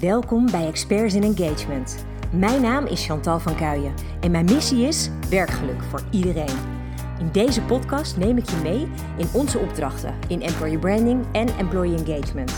Welkom 0.00 0.50
bij 0.50 0.66
Experts 0.66 1.14
in 1.14 1.22
Engagement. 1.22 2.04
Mijn 2.32 2.62
naam 2.62 2.86
is 2.86 3.06
Chantal 3.06 3.38
van 3.40 3.54
Kuijen 3.54 3.94
en 4.20 4.30
mijn 4.30 4.44
missie 4.44 4.86
is 4.86 5.10
werkgeluk 5.30 5.82
voor 5.82 6.02
iedereen. 6.10 6.56
In 7.18 7.28
deze 7.32 7.62
podcast 7.62 8.16
neem 8.16 8.36
ik 8.36 8.50
je 8.50 8.56
mee 8.62 8.88
in 9.16 9.26
onze 9.32 9.58
opdrachten 9.58 10.14
in 10.28 10.42
employer 10.42 10.78
branding 10.78 11.24
en 11.32 11.48
employee 11.58 12.04
engagement. 12.04 12.52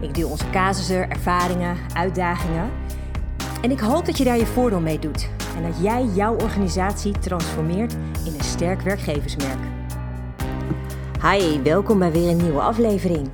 Ik 0.00 0.14
deel 0.14 0.28
onze 0.28 0.50
casussen, 0.50 1.10
ervaringen, 1.10 1.76
uitdagingen 1.94 2.70
en 3.62 3.70
ik 3.70 3.80
hoop 3.80 4.06
dat 4.06 4.18
je 4.18 4.24
daar 4.24 4.38
je 4.38 4.46
voordeel 4.46 4.80
mee 4.80 4.98
doet 4.98 5.28
en 5.56 5.62
dat 5.62 5.82
jij 5.82 6.04
jouw 6.04 6.34
organisatie 6.34 7.18
transformeert 7.18 7.92
in 8.24 8.34
een 8.34 8.44
sterk 8.44 8.80
werkgeversmerk. 8.80 9.58
Hi, 11.22 11.62
welkom 11.62 11.98
bij 11.98 12.12
weer 12.12 12.30
een 12.30 12.42
nieuwe 12.42 12.60
aflevering. 12.60 13.28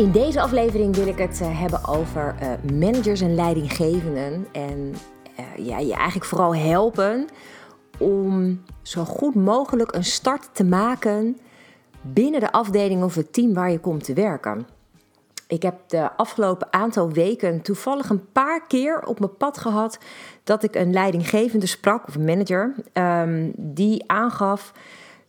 In 0.00 0.12
deze 0.12 0.40
aflevering 0.40 0.96
wil 0.96 1.06
ik 1.06 1.18
het 1.18 1.40
uh, 1.42 1.60
hebben 1.60 1.86
over 1.86 2.34
uh, 2.42 2.78
managers 2.78 3.20
en 3.20 3.34
leidinggevenden. 3.34 4.46
En 4.52 4.94
uh, 5.40 5.66
ja, 5.66 5.78
je 5.78 5.94
eigenlijk 5.94 6.24
vooral 6.24 6.54
helpen 6.54 7.26
om 7.98 8.62
zo 8.82 9.04
goed 9.04 9.34
mogelijk 9.34 9.94
een 9.94 10.04
start 10.04 10.48
te 10.52 10.64
maken 10.64 11.38
binnen 12.00 12.40
de 12.40 12.52
afdeling 12.52 13.02
of 13.02 13.14
het 13.14 13.32
team 13.32 13.54
waar 13.54 13.70
je 13.70 13.78
komt 13.78 14.04
te 14.04 14.12
werken. 14.12 14.66
Ik 15.46 15.62
heb 15.62 15.88
de 15.88 16.12
afgelopen 16.16 16.72
aantal 16.72 17.10
weken 17.12 17.62
toevallig 17.62 18.10
een 18.10 18.32
paar 18.32 18.66
keer 18.66 19.02
op 19.06 19.18
mijn 19.18 19.36
pad 19.36 19.58
gehad 19.58 19.98
dat 20.44 20.62
ik 20.62 20.74
een 20.74 20.92
leidinggevende 20.92 21.66
sprak, 21.66 22.08
of 22.08 22.14
een 22.14 22.24
manager, 22.24 22.74
um, 22.92 23.52
die 23.56 24.04
aangaf 24.06 24.72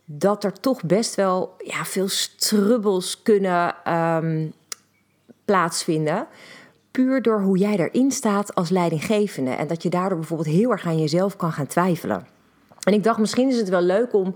dat 0.04 0.44
er 0.44 0.52
toch 0.52 0.82
best 0.82 1.14
wel 1.14 1.54
ja, 1.58 1.84
veel 1.84 2.08
strubbels 2.08 3.22
kunnen 3.22 3.74
um, 3.92 4.52
plaatsvinden. 5.52 6.26
Puur 6.90 7.22
door 7.22 7.40
hoe 7.40 7.58
jij 7.58 7.76
erin 7.76 8.10
staat 8.10 8.54
als 8.54 8.70
leidinggevende. 8.70 9.50
En 9.50 9.66
dat 9.66 9.82
je 9.82 9.90
daardoor 9.90 10.18
bijvoorbeeld 10.18 10.48
heel 10.48 10.70
erg 10.70 10.86
aan 10.86 10.98
jezelf 10.98 11.36
kan 11.36 11.52
gaan 11.52 11.66
twijfelen. 11.66 12.26
En 12.82 12.92
ik 12.92 13.04
dacht, 13.04 13.18
misschien 13.18 13.48
is 13.48 13.56
het 13.56 13.68
wel 13.68 13.82
leuk 13.82 14.14
om 14.14 14.34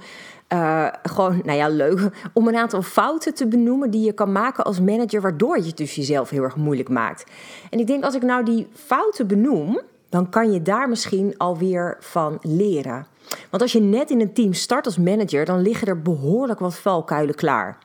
uh, 0.53 0.87
gewoon, 1.03 1.41
nou 1.45 1.59
ja, 1.59 1.69
leuk, 1.69 2.11
om 2.33 2.49
een 2.49 2.57
aantal 2.57 2.83
fouten 2.83 3.35
te 3.35 3.47
benoemen 3.47 3.91
die 3.91 4.05
je 4.05 4.13
kan 4.13 4.33
maken 4.33 4.65
als 4.65 4.81
manager, 4.81 5.21
waardoor 5.21 5.59
je 5.59 5.67
het 5.67 5.77
dus 5.77 5.95
jezelf 5.95 6.31
heel 6.31 6.43
erg 6.43 6.57
moeilijk 6.57 6.89
maakt. 6.89 7.25
En 7.71 7.79
ik 7.79 7.87
denk, 7.87 8.05
als 8.05 8.15
ik 8.15 8.23
nou 8.23 8.45
die 8.45 8.67
fouten 8.73 9.27
benoem, 9.27 9.81
dan 10.09 10.29
kan 10.29 10.53
je 10.53 10.63
daar 10.63 10.89
misschien 10.89 11.35
alweer 11.37 11.97
van 12.01 12.39
leren. 12.43 13.07
Want 13.51 13.63
als 13.63 13.73
je 13.73 13.81
net 13.81 14.11
in 14.11 14.21
een 14.21 14.33
team 14.33 14.53
start 14.53 14.87
als 14.87 14.99
manager, 14.99 15.45
dan 15.45 15.61
liggen 15.61 15.89
er 15.89 16.03
behoorlijk 16.03 16.59
wat 16.59 16.77
valkuilen 16.77 17.35
klaar. 17.35 17.79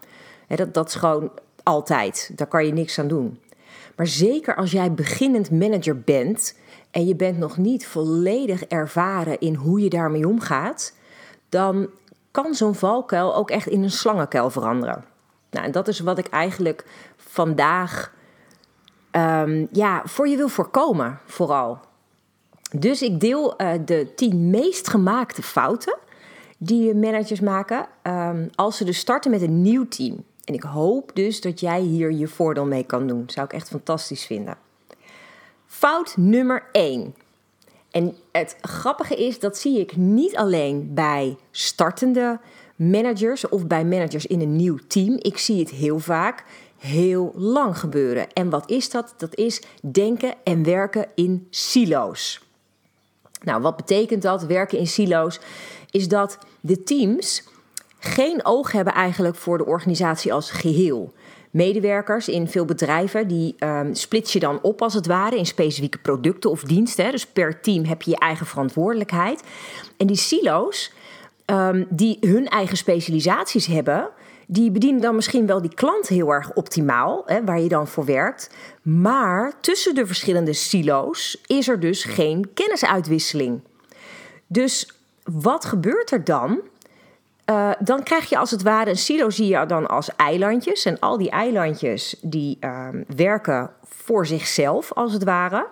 dat, 0.47 0.73
dat 0.73 0.88
is 0.88 0.95
gewoon 0.95 1.31
altijd. 1.64 2.31
Daar 2.36 2.48
kan 2.48 2.66
je 2.66 2.73
niks 2.73 3.00
aan 3.00 3.08
doen. 3.08 3.40
Maar 3.95 4.08
zeker 4.08 4.56
als 4.56 4.72
jij 4.72 4.94
beginnend 4.94 5.52
manager 5.52 6.00
bent 6.00 6.58
en 6.92 7.06
je 7.06 7.16
bent 7.16 7.38
nog 7.38 7.58
niet 7.58 7.88
volledig 7.88 8.64
ervaren 8.64 9.40
in 9.40 9.56
hoe 9.56 9.81
je 9.81 9.90
daarmee 9.90 10.28
omgaat, 10.28 10.94
dan 11.50 11.90
kan 12.31 12.53
zo'n 12.53 12.76
valkuil 12.76 13.36
ook 13.36 13.50
echt 13.50 13.68
in 13.68 13.84
een 13.84 13.92
slangenkuil 13.92 14.50
veranderen. 14.50 15.03
Nou, 15.50 15.66
en 15.66 15.72
dat 15.72 15.88
is 15.88 16.00
wat 16.00 16.18
ik 16.18 16.28
eigenlijk 16.28 16.86
vandaag 17.18 18.14
um, 19.12 19.68
ja, 19.72 20.02
voor 20.06 20.28
je 20.28 20.38
wil 20.38 20.48
voorkomen, 20.48 21.20
vooral. 21.25 21.80
Dus 22.75 23.02
ik 23.02 23.20
deel 23.20 23.62
uh, 23.62 23.72
de 23.86 24.12
tien 24.16 24.50
meest 24.50 24.90
gemaakte 24.90 25.42
fouten 25.42 25.98
die 26.58 26.96
managers 26.96 27.40
maken 27.40 27.88
um, 28.03 28.50
als 28.56 28.78
ze 28.78 28.84
dus 28.84 28.98
starten 28.98 29.31
met 29.31 29.42
een 29.42 29.62
nieuw 29.62 29.88
team. 29.88 30.23
En 30.44 30.53
ik 30.53 30.64
hoop 30.64 31.11
dus 31.14 31.42
dat 31.42 31.59
jij 31.59 31.81
hier 31.81 32.11
je 32.11 32.28
voordeel 32.28 32.66
mee 32.66 32.84
kan 32.84 33.08
doen. 33.08 33.23
Zou 33.28 33.45
ik 33.45 33.53
echt 33.53 33.67
fantastisch 33.67 34.25
vinden. 34.25 34.58
Fout 35.66 36.17
nummer 36.17 36.64
1. 36.72 37.16
En 37.92 38.16
het 38.31 38.58
grappige 38.62 39.16
is, 39.16 39.39
dat 39.39 39.58
zie 39.58 39.80
ik 39.80 39.95
niet 39.95 40.36
alleen 40.36 40.94
bij 40.94 41.38
startende 41.52 42.39
managers 42.75 43.50
of 43.50 43.68
bij 43.68 43.85
managers 43.85 44.25
in 44.25 44.41
een 44.41 44.56
nieuw 44.56 44.78
team. 44.88 45.18
Ik 45.18 45.38
zie 45.38 45.59
het 45.59 45.69
heel 45.69 46.00
vaak 46.00 46.44
heel 46.78 47.31
lang 47.35 47.78
gebeuren. 47.79 48.34
En 48.34 48.50
wat 48.50 48.69
is 48.69 48.90
dat? 48.90 49.13
Dat 49.18 49.35
is 49.35 49.62
denken 49.81 50.34
en 50.44 50.63
werken 50.63 51.08
in 51.16 51.47
silo's. 51.50 52.41
Nou, 53.44 53.62
wat 53.62 53.75
betekent 53.75 54.22
dat? 54.22 54.44
Werken 54.44 54.78
in 54.78 54.88
silo's 54.88 55.40
is 55.91 56.08
dat 56.08 56.38
de 56.59 56.84
teams 56.84 57.44
geen 58.03 58.45
oog 58.45 58.72
hebben 58.72 58.94
eigenlijk 58.94 59.35
voor 59.35 59.57
de 59.57 59.66
organisatie 59.66 60.34
als 60.34 60.51
geheel. 60.51 61.13
Medewerkers 61.51 62.28
in 62.28 62.47
veel 62.47 62.66
bedrijven, 62.66 63.28
die 63.28 63.56
um, 63.59 63.95
splits 63.95 64.34
je 64.34 64.39
dan 64.39 64.59
op 64.62 64.81
als 64.81 64.94
het 64.94 65.07
ware 65.07 65.38
in 65.38 65.45
specifieke 65.45 65.97
producten 65.97 66.50
of 66.50 66.63
diensten. 66.63 67.11
Dus 67.11 67.28
per 67.28 67.61
team 67.61 67.85
heb 67.85 68.01
je 68.01 68.11
je 68.11 68.17
eigen 68.17 68.45
verantwoordelijkheid. 68.45 69.44
En 69.97 70.07
die 70.07 70.17
silo's, 70.17 70.94
um, 71.45 71.85
die 71.90 72.17
hun 72.22 72.47
eigen 72.47 72.78
specialisaties 72.78 73.66
hebben, 73.66 74.09
die 74.47 74.72
bedienen 74.72 75.01
dan 75.01 75.16
misschien 75.16 75.45
wel 75.45 75.61
die 75.61 75.73
klant 75.73 76.07
heel 76.07 76.29
erg 76.29 76.53
optimaal, 76.53 77.23
hè, 77.25 77.44
waar 77.44 77.59
je 77.59 77.69
dan 77.69 77.88
voor 77.88 78.06
werkt. 78.06 78.50
Maar 78.81 79.53
tussen 79.61 79.95
de 79.95 80.06
verschillende 80.06 80.53
silo's 80.53 81.41
is 81.45 81.67
er 81.67 81.79
dus 81.79 82.03
geen 82.03 82.53
kennisuitwisseling. 82.53 83.61
Dus 84.47 84.91
wat 85.23 85.66
gebeurt 85.66 86.11
er 86.11 86.23
dan? 86.23 86.61
Uh, 87.51 87.72
dan 87.79 88.03
krijg 88.03 88.29
je 88.29 88.38
als 88.38 88.51
het 88.51 88.62
ware 88.62 88.89
een 88.89 88.97
silo, 88.97 89.29
zie 89.29 89.47
je 89.47 89.66
dan 89.66 89.88
als 89.88 90.16
eilandjes. 90.16 90.85
En 90.85 91.00
al 91.00 91.17
die 91.17 91.29
eilandjes 91.29 92.16
die 92.22 92.57
uh, 92.62 92.88
werken 93.16 93.69
voor 93.84 94.25
zichzelf, 94.25 94.94
als 94.94 95.13
het 95.13 95.23
ware. 95.23 95.67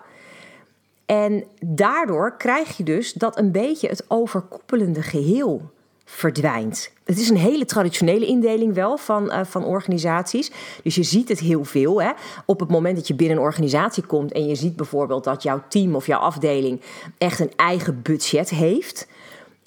En 1.06 1.44
daardoor 1.60 2.36
krijg 2.36 2.76
je 2.76 2.82
dus 2.82 3.12
dat 3.12 3.38
een 3.38 3.52
beetje 3.52 3.88
het 3.88 4.04
overkoepelende 4.08 5.02
geheel 5.02 5.70
verdwijnt. 6.04 6.92
Het 7.04 7.18
is 7.18 7.28
een 7.28 7.36
hele 7.36 7.64
traditionele 7.64 8.26
indeling 8.26 8.74
wel 8.74 8.96
van, 8.96 9.24
uh, 9.24 9.40
van 9.44 9.64
organisaties. 9.64 10.50
Dus 10.82 10.94
je 10.94 11.02
ziet 11.02 11.28
het 11.28 11.40
heel 11.40 11.64
veel. 11.64 12.02
Hè? 12.02 12.10
Op 12.46 12.60
het 12.60 12.70
moment 12.70 12.96
dat 12.96 13.08
je 13.08 13.14
binnen 13.14 13.36
een 13.36 13.42
organisatie 13.42 14.06
komt 14.06 14.32
en 14.32 14.46
je 14.46 14.54
ziet 14.54 14.76
bijvoorbeeld 14.76 15.24
dat 15.24 15.42
jouw 15.42 15.62
team 15.68 15.94
of 15.94 16.06
jouw 16.06 16.18
afdeling 16.18 16.80
echt 17.18 17.40
een 17.40 17.52
eigen 17.56 18.02
budget 18.02 18.48
heeft 18.48 19.06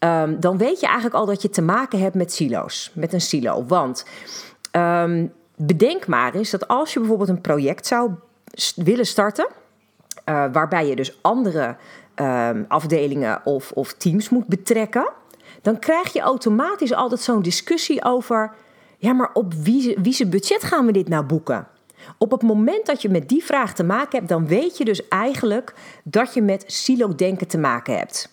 um, 0.03 0.39
dan 0.39 0.57
weet 0.57 0.79
je 0.79 0.85
eigenlijk 0.85 1.15
al 1.15 1.25
dat 1.25 1.41
je 1.41 1.49
te 1.49 1.61
maken 1.61 1.99
hebt 1.99 2.15
met 2.15 2.33
silo's, 2.33 2.91
met 2.93 3.13
een 3.13 3.21
silo. 3.21 3.65
Want 3.65 4.05
um, 4.71 5.33
bedenk 5.55 6.07
maar 6.07 6.33
eens 6.33 6.49
dat 6.49 6.67
als 6.67 6.93
je 6.93 6.99
bijvoorbeeld 6.99 7.29
een 7.29 7.41
project 7.41 7.87
zou 7.87 8.11
willen 8.75 9.05
starten, 9.05 9.47
uh, 10.25 10.45
waarbij 10.51 10.87
je 10.87 10.95
dus 10.95 11.19
andere 11.21 11.75
um, 12.15 12.65
afdelingen 12.67 13.45
of, 13.45 13.71
of 13.71 13.93
teams 13.93 14.29
moet 14.29 14.47
betrekken, 14.47 15.09
dan 15.61 15.79
krijg 15.79 16.13
je 16.13 16.19
automatisch 16.19 16.93
altijd 16.93 17.21
zo'n 17.21 17.41
discussie 17.41 18.03
over, 18.03 18.51
ja, 18.97 19.13
maar 19.13 19.29
op 19.33 19.53
wie, 19.53 19.97
wie 20.01 20.13
zijn 20.13 20.29
budget 20.29 20.63
gaan 20.63 20.85
we 20.85 20.91
dit 20.91 21.09
nou 21.09 21.25
boeken? 21.25 21.67
Op 22.17 22.31
het 22.31 22.41
moment 22.41 22.85
dat 22.85 23.01
je 23.01 23.09
met 23.09 23.29
die 23.29 23.43
vraag 23.43 23.73
te 23.73 23.83
maken 23.83 24.17
hebt, 24.17 24.29
dan 24.29 24.47
weet 24.47 24.77
je 24.77 24.85
dus 24.85 25.07
eigenlijk 25.07 25.73
dat 26.03 26.33
je 26.33 26.41
met 26.41 26.63
silo-denken 26.67 27.47
te 27.47 27.57
maken 27.57 27.97
hebt. 27.97 28.32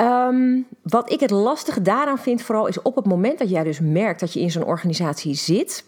Um, 0.00 0.66
wat 0.82 1.12
ik 1.12 1.20
het 1.20 1.30
lastige 1.30 1.82
daaraan 1.82 2.18
vind, 2.18 2.42
vooral 2.42 2.66
is 2.66 2.82
op 2.82 2.96
het 2.96 3.06
moment 3.06 3.38
dat 3.38 3.50
jij 3.50 3.64
dus 3.64 3.80
merkt 3.80 4.20
dat 4.20 4.32
je 4.32 4.40
in 4.40 4.50
zo'n 4.50 4.64
organisatie 4.64 5.34
zit, 5.34 5.84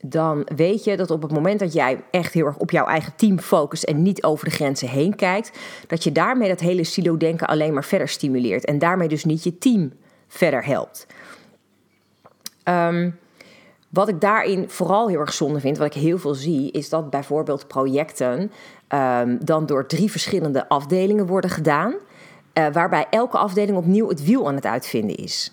dan 0.00 0.46
weet 0.56 0.84
je 0.84 0.96
dat 0.96 1.10
op 1.10 1.22
het 1.22 1.32
moment 1.32 1.60
dat 1.60 1.72
jij 1.72 2.04
echt 2.10 2.32
heel 2.32 2.46
erg 2.46 2.56
op 2.56 2.70
jouw 2.70 2.86
eigen 2.86 3.12
team 3.16 3.38
focust 3.38 3.82
en 3.82 4.02
niet 4.02 4.22
over 4.22 4.44
de 4.44 4.50
grenzen 4.50 4.88
heen 4.88 5.16
kijkt, 5.16 5.58
dat 5.86 6.04
je 6.04 6.12
daarmee 6.12 6.48
dat 6.48 6.60
hele 6.60 6.84
silo-denken 6.84 7.46
alleen 7.46 7.74
maar 7.74 7.84
verder 7.84 8.08
stimuleert 8.08 8.64
en 8.64 8.78
daarmee 8.78 9.08
dus 9.08 9.24
niet 9.24 9.44
je 9.44 9.58
team 9.58 9.92
verder 10.28 10.64
helpt. 10.64 11.06
Um, 12.64 13.18
wat 13.88 14.08
ik 14.08 14.20
daarin 14.20 14.70
vooral 14.70 15.08
heel 15.08 15.20
erg 15.20 15.32
zonde 15.32 15.60
vind, 15.60 15.78
wat 15.78 15.94
ik 15.94 16.02
heel 16.02 16.18
veel 16.18 16.34
zie, 16.34 16.70
is 16.70 16.88
dat 16.88 17.10
bijvoorbeeld 17.10 17.68
projecten 17.68 18.52
um, 18.88 19.44
dan 19.44 19.66
door 19.66 19.86
drie 19.86 20.10
verschillende 20.10 20.68
afdelingen 20.68 21.26
worden 21.26 21.50
gedaan. 21.50 21.94
Uh, 22.58 22.66
waarbij 22.72 23.06
elke 23.10 23.38
afdeling 23.38 23.76
opnieuw 23.78 24.08
het 24.08 24.24
wiel 24.24 24.48
aan 24.48 24.54
het 24.54 24.66
uitvinden 24.66 25.16
is. 25.16 25.52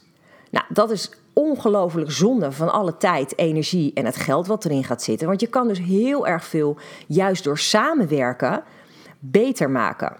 Nou, 0.52 0.66
dat 0.70 0.92
is 0.92 1.12
ongelooflijk 1.34 2.12
zonde 2.12 2.52
van 2.52 2.72
alle 2.72 2.98
tijd, 2.98 3.38
energie 3.38 3.94
en 3.94 4.06
het 4.06 4.16
geld 4.16 4.48
wat 4.48 4.66
erin 4.66 4.84
gaat 4.84 5.02
zitten. 5.02 5.28
Want 5.28 5.42
je 5.42 5.48
kan 5.48 5.68
dus 5.68 5.80
heel 5.80 6.28
erg 6.28 6.46
veel, 6.46 6.78
juist 7.08 7.44
door 7.44 7.58
samenwerken, 7.60 8.64
beter 9.20 9.70
maken. 9.70 10.18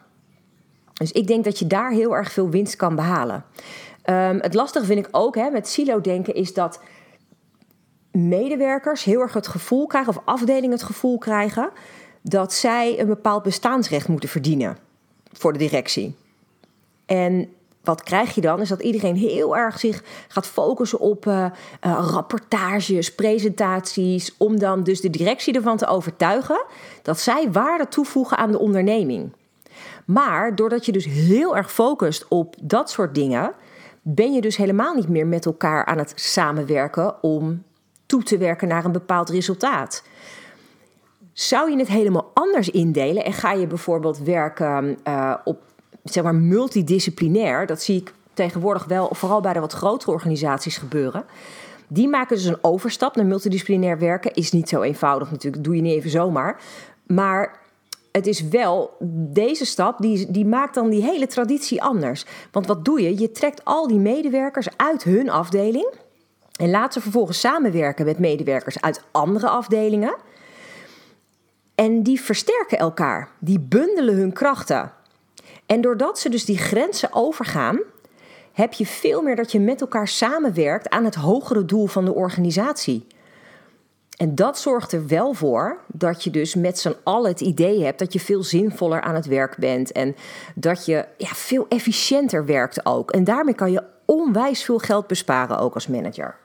Dus 0.94 1.12
ik 1.12 1.28
denk 1.28 1.44
dat 1.44 1.60
je 1.60 1.68
daar 1.68 1.92
heel 1.92 2.16
erg 2.16 2.32
veel 2.32 2.50
winst 2.50 2.76
kan 2.76 2.96
behalen. 2.96 3.46
Um, 4.10 4.40
het 4.42 4.54
lastige 4.54 4.86
vind 4.86 5.08
ik 5.08 5.08
ook 5.12 5.36
hè, 5.36 5.50
met 5.50 5.68
silo-denken 5.68 6.34
is 6.34 6.54
dat 6.54 6.80
medewerkers 8.12 9.04
heel 9.04 9.20
erg 9.20 9.34
het 9.34 9.48
gevoel 9.48 9.88
krijgen, 9.88 10.18
of 10.18 10.22
afdelingen 10.26 10.72
het 10.72 10.84
gevoel 10.84 11.18
krijgen, 11.18 11.70
dat 12.22 12.54
zij 12.54 13.00
een 13.00 13.08
bepaald 13.08 13.44
bestaansrecht 13.44 14.08
moeten 14.08 14.30
verdienen 14.30 14.78
voor 15.32 15.54
de 15.54 15.60
directie. 15.60 16.16
En 17.06 17.50
wat 17.86 18.04
krijg 18.04 18.36
je 18.36 18.42
dan? 18.42 18.62
Is 18.62 18.70
dat 18.70 18.82
iedereen 18.82 19.16
heel 19.16 19.58
erg 19.58 19.80
zich 19.80 20.04
gaat 20.28 20.48
focussen 20.48 21.00
op 21.00 21.26
uh, 21.26 21.34
uh, 21.36 21.50
rapportages, 22.12 23.16
presentaties, 23.16 24.36
om 24.38 24.60
dan 24.60 24.84
dus 24.84 25.02
de 25.02 25.10
directie 25.10 25.54
ervan 25.54 25.78
te 25.78 25.88
overtuigen 25.88 26.66
dat 27.02 27.20
zij 27.20 27.52
waarde 27.52 27.88
toevoegen 27.88 28.38
aan 28.38 28.52
de 28.52 28.60
onderneming. 28.60 29.32
Maar 30.06 30.56
doordat 30.56 30.86
je 30.86 30.92
dus 30.92 31.06
heel 31.06 31.58
erg 31.58 31.72
focust 31.72 32.28
op 32.28 32.56
dat 32.62 32.90
soort 32.90 33.16
dingen, 33.16 33.54
ben 34.02 34.34
je 34.34 34.42
dus 34.42 34.58
helemaal 34.58 34.94
niet 34.94 35.10
meer 35.10 35.28
met 35.28 35.46
elkaar 35.46 35.86
aan 35.86 35.98
het 35.98 36.14
samenwerken 36.16 37.24
om 37.24 37.64
toe 38.06 38.24
te 38.24 38.38
werken 38.38 38.68
naar 38.68 38.86
een 38.86 38.92
bepaald 38.92 39.30
resultaat. 39.30 40.04
Zou 41.34 41.72
je 41.72 41.78
het 41.78 41.88
helemaal 41.88 42.32
anders 42.34 42.70
indelen 42.70 43.26
en 43.26 43.34
ga 43.34 43.52
je 43.52 43.68
bijvoorbeeld 43.68 44.18
werken 44.18 44.98
uh, 45.08 45.36
op 45.44 45.62
zeg 46.12 46.24
maar 46.24 46.36
multidisciplinair, 46.36 47.66
dat 47.66 47.82
zie 47.82 48.02
ik 48.02 48.14
tegenwoordig 48.34 48.86
wel, 48.86 49.10
vooral 49.12 49.42
bij 49.42 49.54
de 49.54 49.60
wat 49.60 49.74
grotere 49.74 50.12
organisaties 50.12 50.78
gebeuren. 50.78 51.26
Die 51.88 52.08
maken 52.08 52.36
dus 52.36 52.46
een 52.46 52.58
overstap 52.62 53.16
naar 53.16 53.26
multidisciplinair 53.26 54.00
werken. 54.00 54.34
Is 54.34 54.52
niet 54.52 54.70
zo 54.70 54.82
eenvoudig 54.82 55.32
natuurlijk, 55.32 55.56
dat 55.56 55.64
doe 55.64 55.76
je 55.76 55.82
niet 55.82 55.98
even 55.98 56.10
zomaar. 56.10 56.62
Maar 57.08 57.60
het 58.12 58.28
is 58.28 58.48
wel, 58.48 58.98
deze 59.34 59.66
stap, 59.66 60.02
die, 60.02 60.32
die 60.32 60.46
maakt 60.46 60.74
dan 60.74 60.90
die 60.90 61.04
hele 61.04 61.28
traditie 61.28 61.84
anders. 61.84 62.26
Want 62.52 62.68
wat 62.68 62.86
doe 62.86 63.02
je? 63.02 63.20
Je 63.20 63.32
trekt 63.32 63.66
al 63.66 63.88
die 63.88 64.00
medewerkers 64.00 64.68
uit 64.78 65.04
hun 65.04 65.30
afdeling. 65.30 65.94
En 66.56 66.70
laat 66.70 66.94
ze 66.94 67.02
vervolgens 67.02 67.40
samenwerken 67.40 68.06
met 68.06 68.20
medewerkers 68.20 68.82
uit 68.82 69.04
andere 69.12 69.50
afdelingen. 69.50 70.16
En 71.76 72.04
die 72.04 72.22
versterken 72.22 72.78
elkaar. 72.78 73.30
Die 73.40 73.60
bundelen 73.60 74.16
hun 74.16 74.34
krachten. 74.34 74.92
En 75.66 75.82
doordat 75.82 76.20
ze 76.20 76.30
dus 76.30 76.46
die 76.46 76.58
grenzen 76.58 77.14
overgaan, 77.14 77.80
heb 78.54 78.74
je 78.74 78.86
veel 78.86 79.22
meer 79.22 79.36
dat 79.36 79.52
je 79.52 79.60
met 79.60 79.82
elkaar 79.82 80.08
samenwerkt 80.08 80.90
aan 80.90 81.06
het 81.06 81.16
hogere 81.16 81.66
doel 81.66 81.86
van 81.86 82.06
de 82.06 82.14
organisatie. 82.14 83.08
En 84.18 84.36
dat 84.36 84.60
zorgt 84.60 84.92
er 84.92 85.08
wel 85.08 85.34
voor 85.34 85.78
dat 85.88 86.24
je 86.24 86.30
dus 86.30 86.56
met 86.56 86.80
z'n 86.80 86.96
allen 87.04 87.32
het 87.32 87.42
idee 87.42 87.84
hebt 87.84 88.00
dat 88.00 88.14
je 88.14 88.20
veel 88.20 88.44
zinvoller 88.44 89.02
aan 89.02 89.16
het 89.16 89.26
werk 89.26 89.58
bent 89.58 89.92
en 89.92 90.16
dat 90.56 90.86
je 90.86 91.06
ja, 91.18 91.28
veel 91.28 91.66
efficiënter 91.70 92.46
werkt 92.46 92.86
ook. 92.86 93.12
En 93.12 93.24
daarmee 93.24 93.56
kan 93.56 93.72
je 93.72 93.84
onwijs 94.06 94.64
veel 94.64 94.80
geld 94.80 95.08
besparen 95.08 95.60
ook 95.60 95.74
als 95.74 95.88
manager. 95.88 96.36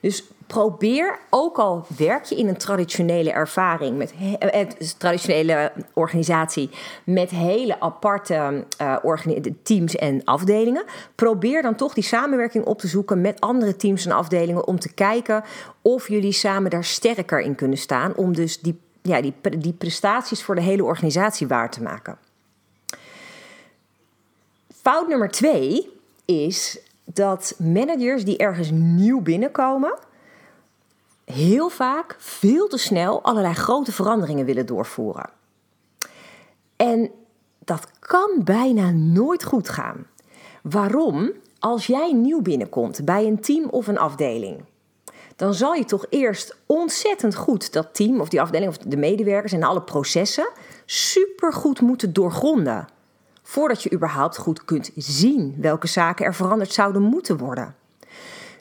Dus 0.00 0.24
probeer, 0.46 1.18
ook 1.30 1.58
al 1.58 1.86
werk 1.96 2.24
je 2.24 2.36
in 2.36 2.48
een 2.48 2.56
traditionele 2.56 3.32
ervaring, 3.32 3.96
met 3.96 4.12
een 4.20 4.38
eh, 4.38 4.60
eh, 4.60 4.68
traditionele 4.98 5.72
organisatie, 5.92 6.70
met 7.04 7.30
hele 7.30 7.80
aparte 7.80 8.64
uh, 8.80 9.36
teams 9.62 9.96
en 9.96 10.24
afdelingen, 10.24 10.84
probeer 11.14 11.62
dan 11.62 11.74
toch 11.74 11.94
die 11.94 12.04
samenwerking 12.04 12.64
op 12.64 12.78
te 12.78 12.86
zoeken 12.86 13.20
met 13.20 13.40
andere 13.40 13.76
teams 13.76 14.06
en 14.06 14.12
afdelingen 14.12 14.66
om 14.66 14.78
te 14.78 14.94
kijken 14.94 15.44
of 15.82 16.08
jullie 16.08 16.32
samen 16.32 16.70
daar 16.70 16.84
sterker 16.84 17.40
in 17.40 17.54
kunnen 17.54 17.78
staan, 17.78 18.16
om 18.16 18.34
dus 18.34 18.60
die, 18.60 18.80
ja, 19.02 19.20
die, 19.20 19.34
die 19.58 19.72
prestaties 19.72 20.42
voor 20.42 20.54
de 20.54 20.60
hele 20.60 20.84
organisatie 20.84 21.46
waar 21.46 21.70
te 21.70 21.82
maken. 21.82 22.18
Fout 24.80 25.08
nummer 25.08 25.30
twee 25.30 25.88
is 26.24 26.78
dat 27.04 27.54
managers 27.58 28.24
die 28.24 28.36
ergens 28.36 28.70
nieuw 28.70 29.20
binnenkomen, 29.20 29.98
heel 31.26 31.68
vaak 31.68 32.16
veel 32.18 32.68
te 32.68 32.78
snel 32.78 33.22
allerlei 33.22 33.54
grote 33.54 33.92
veranderingen 33.92 34.46
willen 34.46 34.66
doorvoeren. 34.66 35.30
En 36.76 37.10
dat 37.58 37.86
kan 37.98 38.40
bijna 38.44 38.90
nooit 38.90 39.44
goed 39.44 39.68
gaan. 39.68 40.06
Waarom? 40.62 41.32
Als 41.58 41.86
jij 41.86 42.12
nieuw 42.12 42.42
binnenkomt 42.42 43.04
bij 43.04 43.26
een 43.26 43.40
team 43.40 43.68
of 43.68 43.86
een 43.86 43.98
afdeling, 43.98 44.64
dan 45.36 45.54
zal 45.54 45.74
je 45.74 45.84
toch 45.84 46.06
eerst 46.08 46.56
ontzettend 46.66 47.34
goed 47.34 47.72
dat 47.72 47.94
team 47.94 48.20
of 48.20 48.28
die 48.28 48.40
afdeling 48.40 48.70
of 48.70 48.78
de 48.78 48.96
medewerkers 48.96 49.52
en 49.52 49.62
alle 49.62 49.82
processen 49.82 50.48
supergoed 50.84 51.80
moeten 51.80 52.12
doorgronden. 52.12 52.88
Voordat 53.42 53.82
je 53.82 53.92
überhaupt 53.92 54.36
goed 54.36 54.64
kunt 54.64 54.90
zien 54.96 55.56
welke 55.60 55.86
zaken 55.86 56.24
er 56.24 56.34
veranderd 56.34 56.72
zouden 56.72 57.02
moeten 57.02 57.36
worden. 57.36 57.74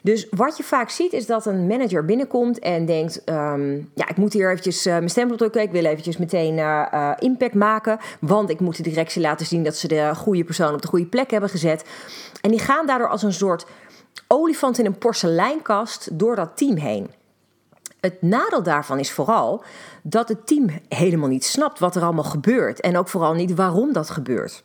Dus 0.05 0.27
wat 0.29 0.57
je 0.57 0.63
vaak 0.63 0.89
ziet 0.89 1.13
is 1.13 1.25
dat 1.25 1.45
een 1.45 1.67
manager 1.67 2.05
binnenkomt 2.05 2.59
en 2.59 2.85
denkt: 2.85 3.23
ehm, 3.23 3.75
Ja, 3.75 4.07
ik 4.07 4.17
moet 4.17 4.33
hier 4.33 4.49
eventjes 4.49 4.85
uh, 4.85 4.93
mijn 4.93 5.09
stempel 5.09 5.37
drukken. 5.37 5.61
Ik 5.61 5.71
wil 5.71 5.85
eventjes 5.85 6.17
meteen 6.17 6.57
uh, 6.57 7.11
impact 7.19 7.53
maken. 7.53 7.97
Want 8.19 8.49
ik 8.49 8.59
moet 8.59 8.77
de 8.77 8.83
directie 8.83 9.21
laten 9.21 9.45
zien 9.45 9.63
dat 9.63 9.75
ze 9.75 9.87
de 9.87 10.11
goede 10.15 10.43
persoon 10.43 10.73
op 10.73 10.81
de 10.81 10.87
goede 10.87 11.05
plek 11.05 11.31
hebben 11.31 11.49
gezet. 11.49 11.85
En 12.41 12.49
die 12.49 12.59
gaan 12.59 12.87
daardoor 12.87 13.09
als 13.09 13.23
een 13.23 13.33
soort 13.33 13.65
olifant 14.27 14.79
in 14.79 14.85
een 14.85 14.97
porseleinkast 14.97 16.19
door 16.19 16.35
dat 16.35 16.57
team 16.57 16.77
heen. 16.77 17.09
Het 17.99 18.21
nadeel 18.21 18.63
daarvan 18.63 18.99
is 18.99 19.11
vooral 19.11 19.63
dat 20.03 20.29
het 20.29 20.47
team 20.47 20.69
helemaal 20.89 21.29
niet 21.29 21.45
snapt 21.45 21.79
wat 21.79 21.95
er 21.95 22.03
allemaal 22.03 22.23
gebeurt. 22.23 22.79
En 22.79 22.97
ook 22.97 23.07
vooral 23.07 23.33
niet 23.33 23.55
waarom 23.55 23.93
dat 23.93 24.09
gebeurt. 24.09 24.63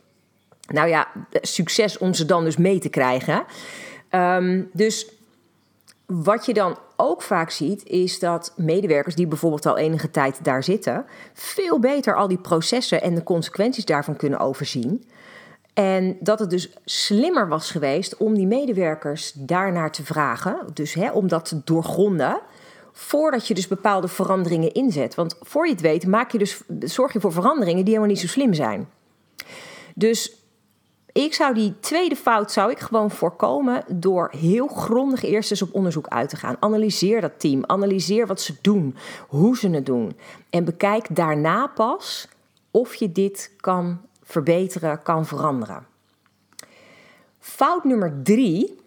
Nou 0.69 0.89
ja, 0.89 1.09
succes 1.33 1.99
om 1.99 2.15
ze 2.15 2.25
dan 2.25 2.45
dus 2.45 2.57
mee 2.57 2.79
te 2.79 2.89
krijgen. 2.89 3.45
Um, 4.11 4.71
dus 4.73 5.19
wat 6.13 6.47
je 6.47 6.55
dan 6.55 6.79
ook 6.97 7.23
vaak 7.23 7.51
ziet, 7.51 7.85
is 7.85 8.19
dat 8.19 8.53
medewerkers 8.57 9.15
die 9.15 9.27
bijvoorbeeld 9.27 9.67
al 9.67 9.79
enige 9.79 10.11
tijd 10.11 10.45
daar 10.45 10.65
zitten, 10.65 11.05
veel 11.33 11.79
beter 11.79 12.17
al 12.17 12.29
die 12.29 12.39
processen 12.39 13.03
en 13.03 13.15
de 13.15 13.23
consequenties 13.23 13.85
daarvan 13.85 14.17
kunnen 14.17 14.39
overzien. 14.39 15.05
En 15.75 16.17
dat 16.21 16.39
het 16.39 16.51
dus 16.51 16.73
slimmer 16.85 17.49
was 17.49 17.71
geweest 17.71 18.17
om 18.17 18.35
die 18.35 18.47
medewerkers 18.47 19.33
daarnaar 19.33 19.93
te 19.93 20.05
vragen, 20.05 20.67
dus 20.75 20.95
hè, 20.95 21.11
om 21.11 21.29
dat 21.29 21.45
te 21.45 21.61
doorgronden, 21.65 22.41
voordat 22.93 23.47
je 23.47 23.55
dus 23.55 23.69
bepaalde 23.69 24.09
veranderingen 24.09 24.73
inzet. 24.73 25.15
Want 25.15 25.37
voor 25.41 25.67
je 25.67 25.73
het 25.73 25.81
weet, 25.81 26.07
maak 26.07 26.33
je 26.33 26.39
dus, 26.39 26.61
zorg 26.81 27.13
je 27.13 27.21
voor 27.21 27.33
veranderingen 27.33 27.85
die 27.85 27.95
helemaal 27.95 28.15
niet 28.15 28.21
zo 28.21 28.27
slim 28.27 28.55
zijn. 28.55 28.89
Dus 29.95 30.40
ik 31.13 31.35
zou 31.35 31.55
die 31.55 31.75
tweede 31.81 32.17
fout 32.17 32.53
zou 32.53 32.71
ik 32.71 32.79
gewoon 32.79 33.11
voorkomen 33.11 33.85
door 33.89 34.33
heel 34.37 34.67
grondig 34.67 35.25
eerst 35.25 35.51
eens 35.51 35.63
op 35.63 35.75
onderzoek 35.75 36.09
uit 36.09 36.29
te 36.29 36.37
gaan. 36.37 36.57
Analyseer 36.61 37.21
dat 37.21 37.41
team, 37.41 37.65
analyseer 37.67 38.27
wat 38.27 38.41
ze 38.41 38.55
doen, 38.61 38.97
hoe 39.29 39.57
ze 39.57 39.71
het 39.71 39.87
doen. 39.87 40.17
En 40.51 40.65
bekijk 40.65 41.17
daarna 41.17 41.67
pas 41.67 42.29
of 42.71 42.95
je 42.95 43.13
dit 43.13 43.51
kan 43.57 44.01
verbeteren, 44.23 45.03
kan 45.03 45.27
veranderen. 45.27 45.87
Fout 47.39 47.85
nummer 47.85 48.23
drie 48.23 48.79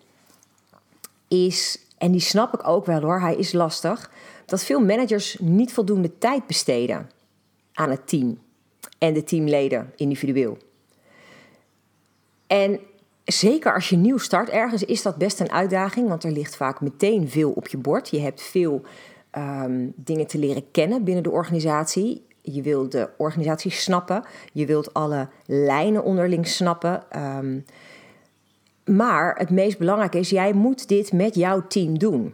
is, 1.27 1.85
en 1.97 2.11
die 2.11 2.21
snap 2.21 2.53
ik 2.53 2.67
ook 2.67 2.85
wel 2.85 3.01
hoor, 3.01 3.19
hij 3.19 3.35
is 3.35 3.53
lastig, 3.53 4.11
dat 4.45 4.63
veel 4.63 4.79
managers 4.79 5.37
niet 5.39 5.73
voldoende 5.73 6.17
tijd 6.17 6.47
besteden 6.47 7.09
aan 7.73 7.89
het 7.89 8.07
team 8.07 8.39
en 8.97 9.13
de 9.13 9.23
teamleden 9.23 9.93
individueel. 9.95 10.57
En 12.53 12.79
zeker 13.23 13.73
als 13.73 13.89
je 13.89 13.95
nieuw 13.95 14.17
start 14.17 14.49
ergens, 14.49 14.83
is 14.83 15.01
dat 15.01 15.15
best 15.15 15.39
een 15.39 15.51
uitdaging, 15.51 16.07
want 16.07 16.23
er 16.23 16.31
ligt 16.31 16.55
vaak 16.55 16.81
meteen 16.81 17.29
veel 17.29 17.51
op 17.51 17.67
je 17.67 17.77
bord. 17.77 18.09
Je 18.09 18.19
hebt 18.19 18.41
veel 18.41 18.81
um, 19.37 19.93
dingen 19.95 20.27
te 20.27 20.37
leren 20.37 20.71
kennen 20.71 21.03
binnen 21.03 21.23
de 21.23 21.31
organisatie. 21.31 22.25
Je 22.41 22.61
wilt 22.61 22.91
de 22.91 23.09
organisatie 23.17 23.71
snappen, 23.71 24.23
je 24.51 24.65
wilt 24.65 24.93
alle 24.93 25.27
lijnen 25.45 26.03
onderling 26.03 26.47
snappen. 26.47 27.03
Um, 27.37 27.65
maar 28.85 29.35
het 29.35 29.49
meest 29.49 29.77
belangrijke 29.77 30.19
is, 30.19 30.29
jij 30.29 30.53
moet 30.53 30.87
dit 30.87 31.11
met 31.11 31.35
jouw 31.35 31.67
team 31.67 31.99
doen. 31.99 32.33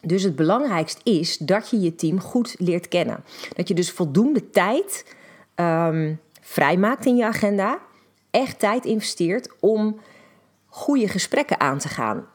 Dus 0.00 0.22
het 0.22 0.36
belangrijkste 0.36 1.00
is 1.10 1.38
dat 1.38 1.70
je 1.70 1.80
je 1.80 1.94
team 1.94 2.20
goed 2.20 2.54
leert 2.58 2.88
kennen. 2.88 3.24
Dat 3.56 3.68
je 3.68 3.74
dus 3.74 3.90
voldoende 3.90 4.50
tijd 4.50 5.16
um, 5.56 6.20
vrijmaakt 6.40 7.06
in 7.06 7.16
je 7.16 7.24
agenda 7.24 7.78
echt 8.30 8.58
tijd 8.58 8.84
investeert 8.84 9.48
om 9.60 10.00
goede 10.66 11.08
gesprekken 11.08 11.60
aan 11.60 11.78
te 11.78 11.88
gaan. 11.88 12.26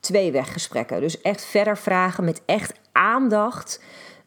Tweeweggesprekken. 0.00 1.00
Dus 1.00 1.20
echt 1.20 1.44
verder 1.44 1.78
vragen 1.78 2.24
met 2.24 2.42
echt 2.46 2.72
aandacht. 2.92 3.82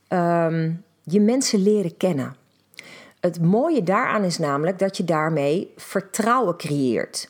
Um, 0.10 0.84
je 1.04 1.20
mensen 1.20 1.62
leren 1.62 1.98
kennen. 1.98 2.36
Het 3.20 3.42
mooie 3.42 3.84
daaraan 3.84 4.24
is 4.24 4.38
namelijk 4.38 4.80
dat 4.80 4.98
je 4.98 5.04
daarmee 5.04 5.74
vertrouwen 5.76 6.58
creëert. 6.58 7.30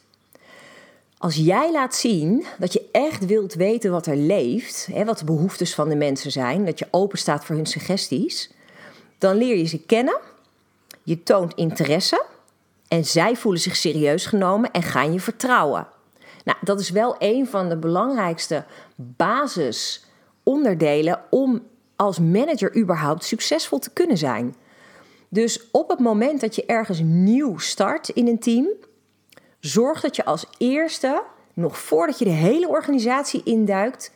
Als 1.18 1.36
jij 1.36 1.72
laat 1.72 1.96
zien 1.96 2.46
dat 2.60 2.74
je 2.74 2.90
echt 2.92 3.26
wilt 3.26 3.54
weten 3.54 3.92
wat 3.92 4.06
er 4.06 4.16
leeft, 4.16 4.88
hè, 4.92 5.06
wat 5.06 5.18
de 5.20 5.26
behoeftes 5.26 5.76
van 5.76 5.90
de 5.90 5.96
mensen 5.96 6.32
zijn, 6.32 6.66
dat 6.66 6.80
je 6.80 6.88
open 6.92 7.18
staat 7.18 7.46
voor 7.46 7.56
hun 7.56 7.66
suggesties, 7.66 8.52
dan 9.18 9.36
leer 9.36 9.58
je 9.58 9.66
ze 9.66 9.80
kennen. 9.80 10.20
Je 11.04 11.24
toont 11.24 11.54
interesse 11.54 12.26
en 12.88 13.06
zij 13.06 13.36
voelen 13.36 13.62
zich 13.62 13.76
serieus 13.76 14.26
genomen 14.26 14.72
en 14.72 14.84
gaan 14.84 15.14
je 15.14 15.20
vertrouwen. 15.20 15.88
Nou, 16.44 16.58
dat 16.62 16.80
is 16.80 16.90
wel 16.90 17.16
een 17.20 17.48
van 17.48 17.70
de 17.70 17.78
belangrijkste 17.78 18.66
basisonderdelen 18.96 21.22
om 21.30 21.64
als 21.96 22.20
manager 22.20 22.78
überhaupt 22.78 23.24
succesvol 23.24 23.80
te 23.80 23.94
kunnen 23.94 24.18
zijn. 24.18 24.56
Dus 25.30 25.72
op 25.72 25.90
het 25.90 26.00
moment 26.00 26.42
dat 26.42 26.56
je 26.56 26.66
ergens 26.66 27.00
nieuw 27.04 27.58
start 27.58 28.10
in 28.10 28.28
een 28.28 28.40
team, 28.40 28.68
Zorg 29.60 30.02
dat 30.02 30.16
je 30.16 30.26
als 30.26 30.46
eerste, 30.58 31.24
nog 31.54 31.80
voordat 31.80 32.20
je 32.20 32.26
de 32.26 32.32
hele 32.32 32.68
organisatie 32.68 33.42
induikt, 33.44 34.12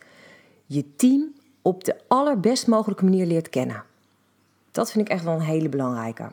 je 0.66 0.96
team 0.96 1.32
op 1.62 1.84
de 1.84 1.96
allerbest 2.08 2.66
mogelijke 2.66 3.04
manier 3.04 3.26
leert 3.26 3.48
kennen. 3.48 3.84
Dat 4.70 4.90
vind 4.90 5.06
ik 5.06 5.12
echt 5.12 5.24
wel 5.24 5.34
een 5.34 5.40
hele 5.40 5.68
belangrijke. 5.68 6.30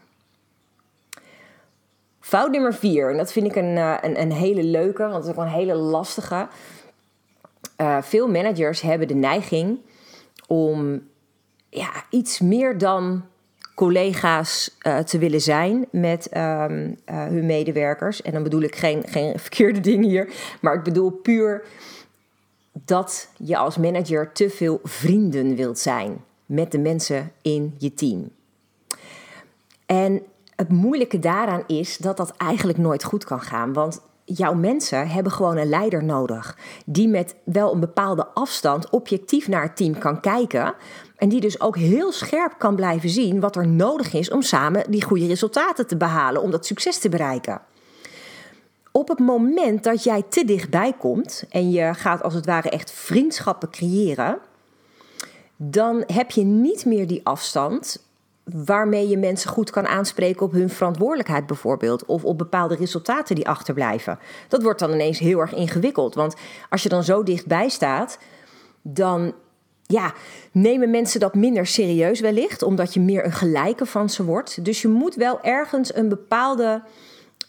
Fout 2.29 2.51
nummer 2.51 2.73
vier, 2.73 3.11
en 3.11 3.17
dat 3.17 3.31
vind 3.31 3.45
ik 3.45 3.55
een, 3.55 3.77
eh, 3.77 3.95
een, 4.01 4.21
een 4.21 4.31
hele 4.31 4.63
leuke, 4.63 5.01
want 5.01 5.13
het 5.13 5.23
is 5.23 5.29
ook 5.29 5.37
een 5.37 5.51
hele 5.51 5.75
lastige. 5.75 6.47
Uh, 7.77 8.01
veel 8.01 8.27
managers 8.27 8.81
hebben 8.81 9.07
de 9.07 9.15
neiging 9.15 9.79
om 10.47 11.01
ja, 11.69 11.89
iets 12.09 12.39
meer 12.39 12.77
dan 12.77 13.25
collega's 13.75 14.77
uh, 14.87 14.97
te 14.97 15.17
willen 15.17 15.41
zijn 15.41 15.85
met 15.91 16.29
uh, 16.33 16.65
hun 17.05 17.45
medewerkers. 17.45 18.21
En 18.21 18.31
dan 18.31 18.43
bedoel 18.43 18.61
ik 18.61 18.75
geen, 18.75 19.03
geen 19.07 19.39
verkeerde 19.45 19.79
dingen 19.79 20.09
hier, 20.09 20.33
maar 20.61 20.73
ik 20.73 20.83
bedoel 20.83 21.09
puur 21.09 21.65
dat 22.71 23.29
je 23.37 23.57
als 23.57 23.77
manager 23.77 24.31
te 24.31 24.49
veel 24.49 24.79
vrienden 24.83 25.55
wilt 25.55 25.79
zijn 25.79 26.23
met 26.45 26.71
de 26.71 26.79
mensen 26.79 27.31
in 27.41 27.75
je 27.77 27.93
team. 27.93 28.29
En 29.85 30.21
het 30.59 30.69
moeilijke 30.69 31.19
daaraan 31.19 31.63
is 31.67 31.97
dat 31.97 32.17
dat 32.17 32.33
eigenlijk 32.37 32.77
nooit 32.77 33.03
goed 33.03 33.23
kan 33.23 33.41
gaan. 33.41 33.73
Want 33.73 34.01
jouw 34.25 34.53
mensen 34.53 35.07
hebben 35.07 35.31
gewoon 35.31 35.57
een 35.57 35.69
leider 35.69 36.03
nodig. 36.03 36.57
Die 36.85 37.07
met 37.07 37.35
wel 37.43 37.73
een 37.73 37.79
bepaalde 37.79 38.27
afstand 38.27 38.89
objectief 38.89 39.47
naar 39.47 39.61
het 39.61 39.75
team 39.75 39.97
kan 39.97 40.21
kijken. 40.21 40.73
En 41.15 41.29
die 41.29 41.41
dus 41.41 41.61
ook 41.61 41.77
heel 41.77 42.11
scherp 42.11 42.55
kan 42.57 42.75
blijven 42.75 43.09
zien 43.09 43.39
wat 43.39 43.55
er 43.55 43.67
nodig 43.67 44.13
is 44.13 44.29
om 44.31 44.41
samen 44.41 44.91
die 44.91 45.03
goede 45.03 45.27
resultaten 45.27 45.87
te 45.87 45.97
behalen. 45.97 46.41
Om 46.41 46.51
dat 46.51 46.65
succes 46.65 46.99
te 46.99 47.09
bereiken. 47.09 47.61
Op 48.91 49.07
het 49.07 49.19
moment 49.19 49.83
dat 49.83 50.03
jij 50.03 50.23
te 50.29 50.45
dichtbij 50.45 50.93
komt 50.93 51.43
en 51.49 51.71
je 51.71 51.93
gaat 51.93 52.23
als 52.23 52.33
het 52.33 52.45
ware 52.45 52.69
echt 52.69 52.91
vriendschappen 52.91 53.69
creëren, 53.69 54.37
dan 55.55 56.03
heb 56.07 56.31
je 56.31 56.43
niet 56.43 56.85
meer 56.85 57.07
die 57.07 57.21
afstand 57.23 58.07
waarmee 58.53 59.07
je 59.07 59.17
mensen 59.17 59.49
goed 59.49 59.69
kan 59.69 59.87
aanspreken 59.87 60.45
op 60.45 60.51
hun 60.51 60.69
verantwoordelijkheid 60.69 61.45
bijvoorbeeld. 61.45 62.05
Of 62.05 62.23
op 62.23 62.37
bepaalde 62.37 62.75
resultaten 62.75 63.35
die 63.35 63.47
achterblijven. 63.47 64.19
Dat 64.47 64.63
wordt 64.63 64.79
dan 64.79 64.91
ineens 64.91 65.19
heel 65.19 65.39
erg 65.39 65.53
ingewikkeld. 65.53 66.15
Want 66.15 66.35
als 66.69 66.83
je 66.83 66.89
dan 66.89 67.03
zo 67.03 67.23
dichtbij 67.23 67.69
staat, 67.69 68.17
dan 68.81 69.33
ja, 69.83 70.13
nemen 70.51 70.89
mensen 70.89 71.19
dat 71.19 71.35
minder 71.35 71.67
serieus 71.67 72.19
wellicht. 72.19 72.63
Omdat 72.63 72.93
je 72.93 72.99
meer 72.99 73.25
een 73.25 73.31
gelijke 73.31 73.85
van 73.85 74.09
ze 74.09 74.23
wordt. 74.23 74.65
Dus 74.65 74.81
je 74.81 74.87
moet 74.87 75.15
wel 75.15 75.41
ergens 75.41 75.95
een 75.95 76.09
bepaalde 76.09 76.81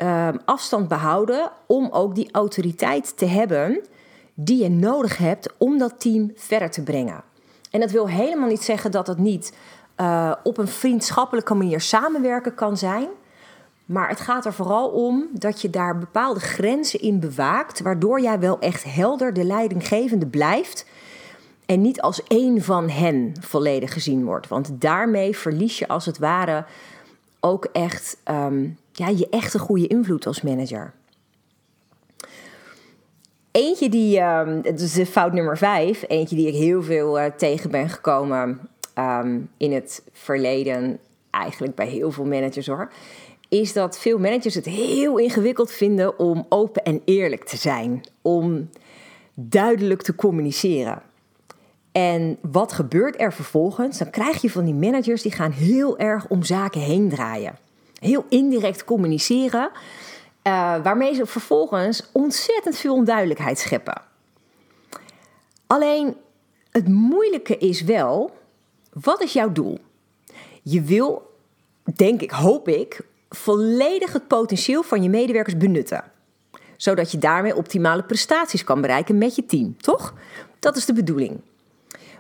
uh, 0.02 0.28
afstand 0.44 0.88
behouden 0.88 1.50
om 1.66 1.88
ook 1.90 2.14
die 2.14 2.28
autoriteit 2.32 3.16
te 3.16 3.26
hebben 3.26 3.80
die 4.34 4.62
je 4.62 4.68
nodig 4.68 5.18
hebt 5.18 5.48
om 5.58 5.78
dat 5.78 6.00
team 6.00 6.32
verder 6.34 6.70
te 6.70 6.82
brengen. 6.82 7.22
En 7.70 7.80
dat 7.80 7.90
wil 7.90 8.08
helemaal 8.08 8.48
niet 8.48 8.62
zeggen 8.62 8.90
dat 8.90 9.06
het 9.06 9.18
niet 9.18 9.52
uh, 10.00 10.32
op 10.42 10.58
een 10.58 10.68
vriendschappelijke 10.68 11.54
manier 11.54 11.80
samenwerken 11.80 12.54
kan 12.54 12.76
zijn. 12.76 13.08
Maar 13.84 14.08
het 14.08 14.20
gaat 14.20 14.44
er 14.44 14.52
vooral 14.52 14.88
om 14.88 15.28
dat 15.32 15.60
je 15.60 15.70
daar 15.70 15.98
bepaalde 15.98 16.40
grenzen 16.40 17.00
in 17.00 17.20
bewaakt, 17.20 17.80
waardoor 17.80 18.20
jij 18.20 18.38
wel 18.38 18.58
echt 18.58 18.84
helder 18.84 19.32
de 19.32 19.44
leidinggevende 19.44 20.26
blijft 20.26 20.86
en 21.66 21.80
niet 21.80 22.00
als 22.00 22.22
één 22.22 22.62
van 22.62 22.88
hen 22.88 23.32
volledig 23.40 23.92
gezien 23.92 24.24
wordt. 24.24 24.48
Want 24.48 24.70
daarmee 24.80 25.36
verlies 25.36 25.78
je 25.78 25.88
als 25.88 26.06
het 26.06 26.18
ware 26.18 26.64
ook 27.40 27.64
echt 27.64 28.16
um, 28.30 28.78
ja, 28.92 29.08
je 29.08 29.28
echte 29.28 29.58
goede 29.58 29.86
invloed 29.86 30.26
als 30.26 30.42
manager. 30.42 30.92
Eentje 33.50 33.88
die, 33.88 34.20
um, 34.20 34.62
is 34.62 34.98
fout 35.08 35.32
nummer 35.32 35.58
vijf, 35.58 36.04
eentje 36.08 36.36
die 36.36 36.46
ik 36.46 36.54
heel 36.54 36.82
veel 36.82 37.20
uh, 37.20 37.26
tegen 37.36 37.70
ben 37.70 37.88
gekomen 37.88 38.69
um, 39.00 39.50
in 39.56 39.72
het 39.72 40.02
verleden, 40.12 40.98
eigenlijk 41.30 41.74
bij 41.74 41.86
heel 41.86 42.10
veel 42.10 42.24
managers 42.24 42.66
hoor, 42.66 42.92
is 43.48 43.72
dat 43.72 43.98
veel 43.98 44.18
managers 44.18 44.54
het 44.54 44.64
heel 44.64 45.18
ingewikkeld 45.18 45.72
vinden 45.72 46.18
om 46.18 46.46
open 46.48 46.82
en 46.82 47.02
eerlijk 47.04 47.44
te 47.44 47.56
zijn, 47.56 48.00
om 48.22 48.70
duidelijk 49.34 50.02
te 50.02 50.14
communiceren. 50.14 51.02
En 51.92 52.38
wat 52.40 52.72
gebeurt 52.72 53.20
er 53.20 53.32
vervolgens? 53.32 53.98
Dan 53.98 54.10
krijg 54.10 54.42
je 54.42 54.50
van 54.50 54.64
die 54.64 54.74
managers 54.74 55.22
die 55.22 55.32
gaan 55.32 55.50
heel 55.50 55.98
erg 55.98 56.28
om 56.28 56.42
zaken 56.42 56.80
heen 56.80 57.08
draaien. 57.08 57.58
Heel 57.98 58.24
indirect 58.28 58.84
communiceren, 58.84 59.70
uh, 59.70 60.82
waarmee 60.82 61.14
ze 61.14 61.26
vervolgens 61.26 62.10
ontzettend 62.12 62.76
veel 62.76 62.94
onduidelijkheid 62.94 63.58
scheppen. 63.58 64.02
Alleen 65.66 66.16
het 66.70 66.88
moeilijke 66.88 67.56
is 67.58 67.82
wel 67.82 68.30
wat 69.02 69.22
is 69.22 69.32
jouw 69.32 69.52
doel? 69.52 69.78
Je 70.62 70.82
wil, 70.82 71.34
denk 71.94 72.20
ik, 72.20 72.30
hoop 72.30 72.68
ik, 72.68 73.00
volledig 73.28 74.12
het 74.12 74.28
potentieel 74.28 74.82
van 74.82 75.02
je 75.02 75.08
medewerkers 75.08 75.56
benutten. 75.56 76.04
Zodat 76.76 77.12
je 77.12 77.18
daarmee 77.18 77.56
optimale 77.56 78.02
prestaties 78.02 78.64
kan 78.64 78.80
bereiken 78.80 79.18
met 79.18 79.34
je 79.34 79.46
team, 79.46 79.76
toch? 79.76 80.14
Dat 80.58 80.76
is 80.76 80.84
de 80.84 80.92
bedoeling. 80.92 81.40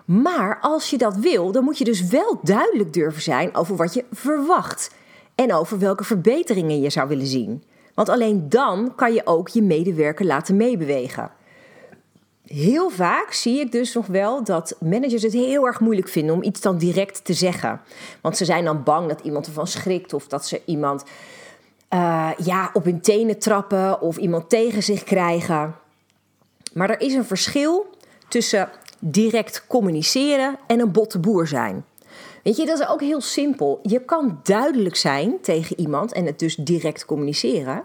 Maar 0.04 0.58
als 0.60 0.90
je 0.90 0.98
dat 0.98 1.16
wil, 1.16 1.52
dan 1.52 1.64
moet 1.64 1.78
je 1.78 1.84
dus 1.84 2.08
wel 2.08 2.40
duidelijk 2.42 2.92
durven 2.92 3.22
zijn 3.22 3.54
over 3.54 3.76
wat 3.76 3.94
je 3.94 4.04
verwacht 4.12 4.90
en 5.34 5.54
over 5.54 5.78
welke 5.78 6.04
verbeteringen 6.04 6.80
je 6.80 6.90
zou 6.90 7.08
willen 7.08 7.26
zien. 7.26 7.62
Want 7.94 8.08
alleen 8.08 8.48
dan 8.48 8.94
kan 8.94 9.12
je 9.12 9.26
ook 9.26 9.48
je 9.48 9.62
medewerker 9.62 10.26
laten 10.26 10.56
meebewegen 10.56 11.30
heel 12.54 12.90
vaak 12.90 13.32
zie 13.32 13.60
ik 13.60 13.72
dus 13.72 13.94
nog 13.94 14.06
wel 14.06 14.44
dat 14.44 14.76
managers 14.80 15.22
het 15.22 15.32
heel 15.32 15.66
erg 15.66 15.80
moeilijk 15.80 16.08
vinden 16.08 16.34
om 16.34 16.42
iets 16.42 16.60
dan 16.60 16.78
direct 16.78 17.24
te 17.24 17.32
zeggen. 17.32 17.80
Want 18.20 18.36
ze 18.36 18.44
zijn 18.44 18.64
dan 18.64 18.82
bang 18.82 19.08
dat 19.08 19.20
iemand 19.20 19.46
ervan 19.46 19.66
schrikt 19.66 20.12
of 20.12 20.26
dat 20.26 20.46
ze 20.46 20.62
iemand 20.64 21.04
uh, 21.94 22.30
ja, 22.44 22.70
op 22.72 22.84
hun 22.84 23.00
tenen 23.00 23.38
trappen 23.38 24.00
of 24.00 24.16
iemand 24.16 24.48
tegen 24.48 24.82
zich 24.82 25.04
krijgen. 25.04 25.74
Maar 26.72 26.90
er 26.90 27.00
is 27.00 27.14
een 27.14 27.24
verschil 27.24 27.86
tussen 28.28 28.70
direct 28.98 29.66
communiceren 29.66 30.58
en 30.66 30.80
een 30.80 30.92
botte 30.92 31.18
boer 31.18 31.46
zijn. 31.46 31.84
Weet 32.42 32.56
je, 32.56 32.66
dat 32.66 32.80
is 32.80 32.86
ook 32.86 33.00
heel 33.00 33.20
simpel. 33.20 33.80
Je 33.82 34.04
kan 34.04 34.40
duidelijk 34.42 34.96
zijn 34.96 35.40
tegen 35.40 35.80
iemand 35.80 36.12
en 36.12 36.26
het 36.26 36.38
dus 36.38 36.56
direct 36.56 37.04
communiceren, 37.04 37.84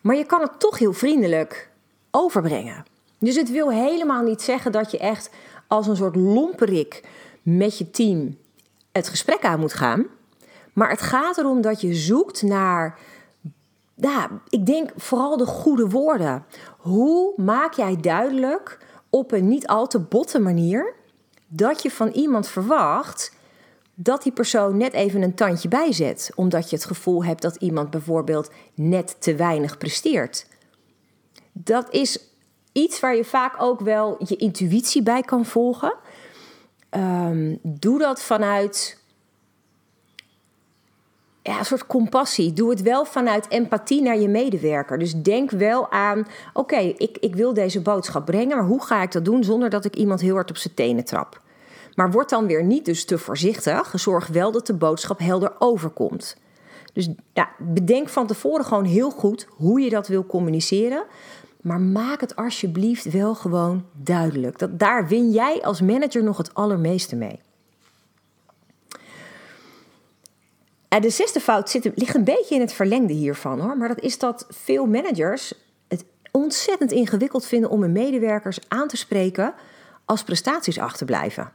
maar 0.00 0.16
je 0.16 0.24
kan 0.24 0.40
het 0.40 0.60
toch 0.60 0.78
heel 0.78 0.92
vriendelijk 0.92 1.70
overbrengen. 2.10 2.94
Dus 3.18 3.36
het 3.36 3.50
wil 3.50 3.70
helemaal 3.70 4.22
niet 4.22 4.42
zeggen 4.42 4.72
dat 4.72 4.90
je 4.90 4.98
echt 4.98 5.30
als 5.66 5.86
een 5.86 5.96
soort 5.96 6.16
lomperik 6.16 7.08
met 7.42 7.78
je 7.78 7.90
team 7.90 8.36
het 8.92 9.08
gesprek 9.08 9.44
aan 9.44 9.60
moet 9.60 9.72
gaan. 9.72 10.06
Maar 10.72 10.90
het 10.90 11.02
gaat 11.02 11.38
erom 11.38 11.60
dat 11.60 11.80
je 11.80 11.94
zoekt 11.94 12.42
naar, 12.42 12.98
ik 14.48 14.66
denk 14.66 14.90
vooral 14.96 15.36
de 15.36 15.46
goede 15.46 15.88
woorden. 15.88 16.44
Hoe 16.78 17.32
maak 17.36 17.72
jij 17.72 17.96
duidelijk 18.00 18.78
op 19.10 19.32
een 19.32 19.48
niet 19.48 19.66
al 19.66 19.86
te 19.86 20.00
botte 20.00 20.38
manier 20.38 20.94
dat 21.48 21.82
je 21.82 21.90
van 21.90 22.08
iemand 22.08 22.48
verwacht 22.48 23.34
dat 23.94 24.22
die 24.22 24.32
persoon 24.32 24.76
net 24.76 24.92
even 24.92 25.22
een 25.22 25.34
tandje 25.34 25.68
bijzet, 25.68 26.30
omdat 26.34 26.70
je 26.70 26.76
het 26.76 26.84
gevoel 26.84 27.24
hebt 27.24 27.42
dat 27.42 27.56
iemand 27.56 27.90
bijvoorbeeld 27.90 28.50
net 28.74 29.16
te 29.18 29.34
weinig 29.34 29.78
presteert. 29.78 30.46
Dat 31.52 31.90
is 31.90 32.18
iets 32.76 33.00
waar 33.00 33.16
je 33.16 33.24
vaak 33.24 33.62
ook 33.62 33.80
wel 33.80 34.16
je 34.18 34.36
intuïtie 34.36 35.02
bij 35.02 35.22
kan 35.22 35.44
volgen. 35.44 35.94
Um, 36.90 37.58
doe 37.62 37.98
dat 37.98 38.22
vanuit 38.22 39.00
ja, 41.42 41.58
een 41.58 41.64
soort 41.64 41.86
compassie. 41.86 42.52
Doe 42.52 42.70
het 42.70 42.82
wel 42.82 43.04
vanuit 43.04 43.48
empathie 43.48 44.02
naar 44.02 44.18
je 44.18 44.28
medewerker. 44.28 44.98
Dus 44.98 45.14
denk 45.14 45.50
wel 45.50 45.90
aan: 45.90 46.26
oké, 46.52 46.76
ik, 46.76 47.18
ik 47.18 47.34
wil 47.36 47.54
deze 47.54 47.80
boodschap 47.80 48.24
brengen, 48.24 48.56
maar 48.56 48.66
hoe 48.66 48.84
ga 48.84 49.02
ik 49.02 49.12
dat 49.12 49.24
doen 49.24 49.44
zonder 49.44 49.70
dat 49.70 49.84
ik 49.84 49.96
iemand 49.96 50.20
heel 50.20 50.34
hard 50.34 50.50
op 50.50 50.56
zijn 50.56 50.74
tenen 50.74 51.04
trap? 51.04 51.40
Maar 51.94 52.10
word 52.10 52.28
dan 52.28 52.46
weer 52.46 52.64
niet 52.64 52.84
dus 52.84 53.04
te 53.04 53.18
voorzichtig. 53.18 53.92
Zorg 53.94 54.26
wel 54.26 54.52
dat 54.52 54.66
de 54.66 54.74
boodschap 54.74 55.18
helder 55.18 55.52
overkomt. 55.58 56.36
Dus 56.92 57.08
ja, 57.32 57.48
bedenk 57.58 58.08
van 58.08 58.26
tevoren 58.26 58.64
gewoon 58.64 58.84
heel 58.84 59.10
goed 59.10 59.46
hoe 59.50 59.80
je 59.80 59.90
dat 59.90 60.08
wil 60.08 60.26
communiceren. 60.26 61.04
Maar 61.66 61.80
maak 61.80 62.20
het 62.20 62.36
alsjeblieft 62.36 63.10
wel 63.10 63.34
gewoon 63.34 63.86
duidelijk. 63.92 64.58
Dat, 64.58 64.78
daar 64.78 65.08
win 65.08 65.30
jij 65.30 65.62
als 65.62 65.80
manager 65.80 66.22
nog 66.22 66.36
het 66.36 66.54
allermeeste 66.54 67.16
mee. 67.16 67.40
En 70.88 71.00
de 71.00 71.10
zesde 71.10 71.40
fout 71.40 71.70
zit, 71.70 71.90
ligt 71.94 72.14
een 72.14 72.24
beetje 72.24 72.54
in 72.54 72.60
het 72.60 72.72
verlengde 72.72 73.12
hiervan 73.12 73.60
hoor. 73.60 73.76
Maar 73.76 73.88
dat 73.88 74.00
is 74.00 74.18
dat 74.18 74.46
veel 74.50 74.86
managers 74.86 75.54
het 75.88 76.04
ontzettend 76.30 76.92
ingewikkeld 76.92 77.46
vinden 77.46 77.70
om 77.70 77.82
hun 77.82 77.92
medewerkers 77.92 78.58
aan 78.68 78.88
te 78.88 78.96
spreken 78.96 79.54
als 80.04 80.22
prestaties 80.22 80.78
achterblijven. 80.78 81.52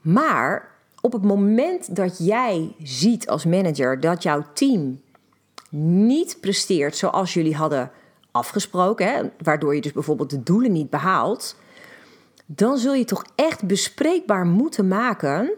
Maar 0.00 0.68
op 1.00 1.12
het 1.12 1.22
moment 1.22 1.96
dat 1.96 2.26
jij 2.26 2.74
ziet 2.82 3.28
als 3.28 3.44
manager 3.44 4.00
dat 4.00 4.22
jouw 4.22 4.44
team 4.52 5.00
niet 5.70 6.36
presteert 6.40 6.96
zoals 6.96 7.34
jullie 7.34 7.56
hadden 7.56 7.90
afgesproken, 8.34 9.06
hè, 9.06 9.22
waardoor 9.38 9.74
je 9.74 9.80
dus 9.80 9.92
bijvoorbeeld 9.92 10.30
de 10.30 10.42
doelen 10.42 10.72
niet 10.72 10.90
behaalt, 10.90 11.56
dan 12.46 12.78
zul 12.78 12.94
je 12.94 13.04
toch 13.04 13.24
echt 13.34 13.66
bespreekbaar 13.66 14.46
moeten 14.46 14.88
maken 14.88 15.52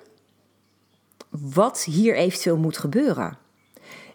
wat 1.30 1.85
hier 1.85 2.16
eventueel 2.16 2.56
moet 2.56 2.78
gebeuren. 2.78 3.38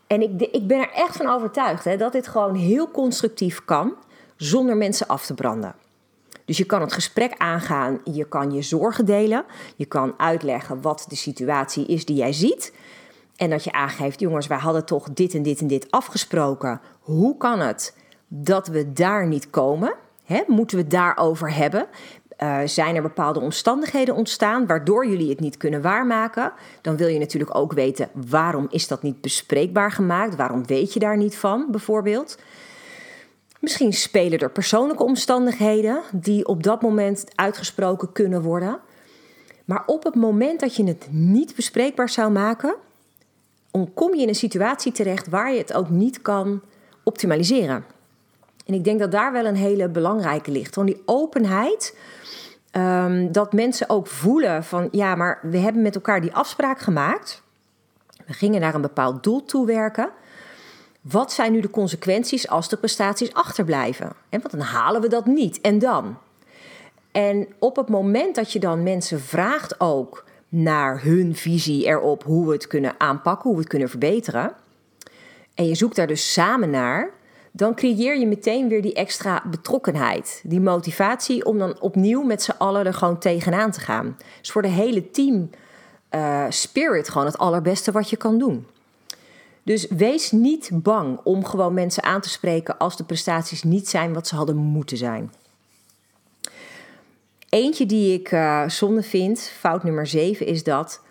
En 0.08 0.22
ik, 0.22 0.42
ik 0.42 0.68
ben 0.68 0.80
er 0.80 0.92
echt 0.94 1.16
van 1.16 1.28
overtuigd 1.28 1.84
hè, 1.84 1.98
dat 1.98 2.12
dit 2.12 2.28
gewoon 2.28 2.56
heel 2.56 2.92
constructief 2.92 3.66
kan 3.66 3.94
zonder 4.36 4.78
mensen 4.78 5.08
af 5.08 5.26
te 5.26 5.34
branden. 5.34 5.76
Dus 6.46 6.58
je 6.58 6.66
kan 6.66 6.82
het 6.82 6.94
gesprek 6.94 7.34
aangaan, 7.38 8.02
je 8.04 8.26
kan 8.26 8.52
je 8.52 8.62
zorgen 8.62 9.06
delen, 9.06 9.46
je 9.76 9.86
kan 9.86 10.14
uitleggen 10.18 10.82
wat 10.82 11.06
de 11.08 11.16
situatie 11.16 11.86
is 11.86 12.06
die 12.06 12.16
jij 12.16 12.34
ziet. 12.34 12.74
En 13.36 13.50
dat 13.50 13.64
je 13.64 13.72
aangeeft, 13.72 14.20
jongens, 14.20 14.48
wij 14.48 14.58
hadden 14.58 14.86
toch 14.86 15.10
dit 15.14 15.34
en 15.34 15.44
dit 15.44 15.60
en 15.60 15.68
dit 15.68 15.92
afgesproken. 15.92 16.82
Hoe 17.00 17.38
kan 17.38 17.60
het 17.60 17.96
dat 18.34 18.68
we 18.68 18.94
daar 18.94 19.28
niet 19.28 19.50
komen? 19.50 19.94
He, 20.24 20.42
moeten 20.48 20.78
we 20.78 20.84
het 20.84 20.92
daarover 20.92 21.54
hebben? 21.54 21.88
Uh, 22.44 22.60
zijn 22.66 22.96
er 22.96 23.02
bepaalde 23.02 23.40
omstandigheden 23.40 24.16
ontstaan 24.16 24.66
waardoor 24.66 25.08
jullie 25.08 25.30
het 25.30 25.40
niet 25.40 25.58
kunnen 25.58 25.82
waarmaken? 25.82 26.54
Dan 26.82 26.98
wil 26.98 27.08
je 27.08 27.20
natuurlijk 27.20 27.56
ook 27.56 27.74
weten 27.74 28.10
waarom 28.14 28.68
is 28.70 28.88
dat 28.88 29.04
niet 29.04 29.22
bespreekbaar 29.22 29.92
gemaakt? 29.92 30.36
Waarom 30.36 30.66
weet 30.66 30.94
je 30.94 31.00
daar 31.00 31.18
niet 31.18 31.36
van, 31.36 31.68
bijvoorbeeld? 31.72 32.38
Misschien 33.60 33.94
spelen 33.94 34.40
er 34.40 34.52
persoonlijke 34.52 35.04
omstandigheden 35.04 36.02
die 36.14 36.48
op 36.48 36.64
dat 36.64 36.82
moment 36.82 37.26
uitgesproken 37.36 38.12
kunnen 38.12 38.42
worden. 38.42 38.80
Maar 39.66 39.84
op 39.86 40.04
het 40.04 40.16
moment 40.16 40.60
dat 40.60 40.76
je 40.76 40.84
het 40.84 41.08
niet 41.10 41.56
bespreekbaar 41.56 42.10
zou 42.10 42.32
maken, 42.32 42.76
kom 43.94 44.16
je 44.16 44.22
in 44.22 44.28
een 44.28 44.36
situatie 44.36 44.92
terecht 44.92 45.30
waar 45.30 45.52
je 45.52 45.58
het 45.58 45.74
ook 45.74 45.90
niet 45.90 46.22
kan 46.22 46.62
optimaliseren. 47.04 47.86
En 48.66 48.74
ik 48.74 48.84
denk 48.84 49.00
dat 49.00 49.12
daar 49.12 49.32
wel 49.32 49.46
een 49.46 49.56
hele 49.56 49.90
belangrijke 49.90 50.52
ligt. 50.52 50.74
Gewoon 50.74 50.90
die 50.90 51.02
openheid. 51.06 51.98
Um, 52.72 53.32
dat 53.32 53.54
mensen 53.54 53.90
ook 53.90 54.08
voelen 54.08 54.64
van 54.64 54.88
ja, 54.92 55.16
maar 55.16 55.40
we 55.42 55.58
hebben 55.58 55.82
met 55.82 55.96
elkaar 55.96 56.22
die 56.22 56.34
afspraak 56.34 56.80
gemaakt. 56.80 57.44
We 58.26 58.34
gingen 58.34 58.62
naar 58.62 58.76
een 58.76 58.82
bepaald 58.82 59.24
doel 59.24 59.46
toewerken. 59.46 60.10
Wat 61.02 61.32
zijn 61.32 61.52
nu 61.52 61.60
de 61.60 61.70
consequenties 61.70 62.48
als 62.48 62.70
de 62.70 62.78
prestaties 62.78 63.34
achterblijven? 63.34 64.14
En 64.30 64.42
want 64.42 64.52
dan 64.52 64.60
halen 64.60 65.02
we 65.02 65.08
dat 65.08 65.26
niet. 65.26 65.62
En 65.62 65.80
dan? 65.80 66.18
En 67.12 67.48
op 67.60 67.76
het 67.76 67.90
moment 67.90 68.36
dat 68.36 68.52
je 68.52 68.60
dan 68.60 68.84
mensen 68.84 69.22
vraagt 69.22 69.80
ook 69.80 70.26
naar 70.50 71.04
hun 71.04 71.36
visie 71.36 71.86
erop 71.86 72.24
hoe 72.24 72.46
we 72.48 72.54
het 72.54 72.68
kunnen 72.68 72.96
aanpakken, 72.98 73.44
hoe 73.44 73.54
we 73.54 73.60
het 73.60 73.70
kunnen 73.70 73.90
verbeteren. 73.90 74.54
En 75.56 75.68
je 75.68 75.76
zoekt 75.76 75.96
daar 75.96 76.08
dus 76.08 76.34
samen 76.34 76.70
naar, 76.70 77.10
dan 77.52 77.76
creëer 77.76 78.20
je 78.20 78.28
meteen 78.28 78.68
weer 78.68 78.82
die 78.82 78.94
extra 78.94 79.44
betrokkenheid, 79.46 80.42
die 80.44 80.60
motivatie 80.60 81.46
om 81.46 81.58
dan 81.58 81.82
opnieuw 81.82 82.24
met 82.24 82.44
z'n 82.44 82.56
allen 82.58 82.86
er 82.86 82.94
gewoon 82.94 83.20
tegenaan 83.20 83.72
te 83.72 83.80
gaan. 83.80 84.18
Dus 84.40 84.52
voor 84.52 84.62
de 84.62 84.68
hele 84.68 85.12
team 85.12 85.50
uh, 86.12 86.46
spirit 86.50 87.10
gewoon 87.10 87.28
het 87.28 87.38
allerbeste 87.38 87.92
wat 87.92 88.10
je 88.10 88.18
kan 88.18 88.38
doen. 88.38 88.68
Dus 89.64 89.88
wees 89.88 90.32
niet 90.32 90.70
bang 90.74 91.20
om 91.24 91.46
gewoon 91.46 91.74
mensen 91.74 92.04
aan 92.04 92.22
te 92.22 92.30
spreken 92.30 92.78
als 92.78 92.98
de 92.98 93.04
prestaties 93.04 93.64
niet 93.64 93.90
zijn 93.90 94.14
wat 94.14 94.28
ze 94.28 94.36
hadden 94.36 94.56
moeten 94.56 94.98
zijn. 94.98 95.34
Eentje 97.50 97.86
die 97.86 98.20
ik 98.20 98.32
uh, 98.32 98.70
zonde 98.70 99.04
vind, 99.04 99.52
fout 99.60 99.84
nummer 99.84 100.08
7, 100.08 100.46
is 100.46 100.64
dat, 100.64 101.02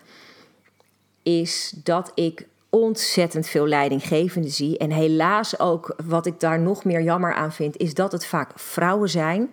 is 1.23 1.75
dat 1.85 2.13
ik 2.15 2.47
ontzettend 2.71 3.47
veel 3.47 3.67
leidinggevenden 3.67 4.51
zie. 4.51 4.79
En 4.79 4.91
helaas 4.91 5.59
ook, 5.59 5.95
wat 6.07 6.27
ik 6.27 6.41
daar 6.41 6.61
nog 6.61 6.85
meer 6.85 7.03
jammer 7.03 7.35
aan 7.35 7.53
vind, 7.53 7.77
is 7.77 7.95
dat 7.95 8.13
het 8.13 8.27
vaak 8.27 8.51
vrouwen 8.55 9.09
zijn 9.09 9.51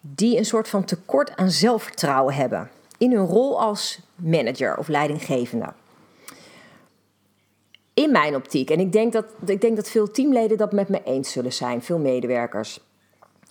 die 0.00 0.38
een 0.38 0.44
soort 0.44 0.68
van 0.68 0.84
tekort 0.84 1.36
aan 1.36 1.50
zelfvertrouwen 1.50 2.34
hebben 2.34 2.70
in 2.98 3.12
hun 3.12 3.26
rol 3.26 3.60
als 3.60 4.00
manager 4.14 4.76
of 4.76 4.88
leidinggevende. 4.88 5.72
In 7.94 8.10
mijn 8.10 8.34
optiek, 8.34 8.70
en 8.70 8.80
ik 8.80 8.92
denk 8.92 9.12
dat, 9.12 9.24
ik 9.46 9.60
denk 9.60 9.76
dat 9.76 9.88
veel 9.88 10.10
teamleden 10.10 10.56
dat 10.56 10.72
met 10.72 10.88
me 10.88 11.02
eens 11.04 11.32
zullen 11.32 11.52
zijn, 11.52 11.82
veel 11.82 11.98
medewerkers, 11.98 12.80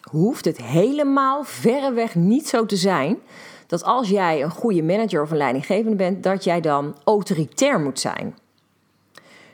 hoeft 0.09 0.45
het 0.45 0.57
helemaal 0.57 1.43
verreweg 1.43 2.15
niet 2.15 2.47
zo 2.47 2.65
te 2.65 2.75
zijn 2.75 3.19
dat 3.67 3.83
als 3.83 4.09
jij 4.09 4.43
een 4.43 4.51
goede 4.51 4.83
manager 4.83 5.21
of 5.21 5.31
een 5.31 5.37
leidinggevende 5.37 5.95
bent, 5.95 6.23
dat 6.23 6.43
jij 6.43 6.61
dan 6.61 6.95
autoritair 7.03 7.79
moet 7.79 7.99
zijn. 7.99 8.35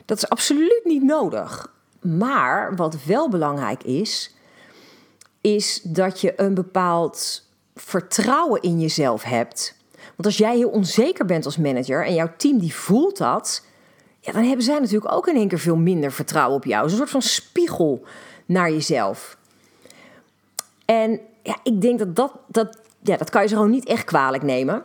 Dat 0.07 0.17
is 0.17 0.29
absoluut 0.29 0.81
niet 0.83 1.03
nodig. 1.03 1.73
Maar 2.01 2.75
wat 2.75 3.03
wel 3.03 3.29
belangrijk 3.29 3.83
is, 3.83 4.35
is 5.41 5.81
dat 5.83 6.21
je 6.21 6.33
een 6.35 6.53
bepaald 6.53 7.43
vertrouwen 7.75 8.61
in 8.61 8.79
jezelf 8.79 9.23
hebt. 9.23 9.75
Want 9.91 10.25
als 10.25 10.37
jij 10.37 10.55
heel 10.55 10.69
onzeker 10.69 11.25
bent 11.25 11.45
als 11.45 11.57
manager 11.57 12.05
en 12.05 12.13
jouw 12.13 12.33
team 12.37 12.59
die 12.59 12.75
voelt 12.75 13.17
dat, 13.17 13.65
ja, 14.19 14.31
dan 14.31 14.43
hebben 14.43 14.65
zij 14.65 14.79
natuurlijk 14.79 15.13
ook 15.13 15.27
in 15.27 15.35
één 15.35 15.47
keer 15.47 15.59
veel 15.59 15.75
minder 15.75 16.11
vertrouwen 16.11 16.55
op 16.55 16.65
jou. 16.65 16.85
Is 16.85 16.91
een 16.91 16.97
soort 16.97 17.09
van 17.09 17.21
spiegel 17.21 18.03
naar 18.45 18.71
jezelf. 18.71 19.37
En 20.85 21.19
ja, 21.43 21.57
ik 21.63 21.81
denk 21.81 21.99
dat 21.99 22.15
dat, 22.15 22.31
dat, 22.47 22.77
ja, 23.01 23.17
dat 23.17 23.29
kan 23.29 23.41
je 23.41 23.47
ze 23.47 23.55
gewoon 23.55 23.69
niet 23.69 23.87
echt 23.87 24.03
kwalijk 24.03 24.43
nemen. 24.43 24.83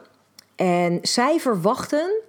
En 0.56 0.98
zij 1.02 1.40
verwachten 1.40 2.22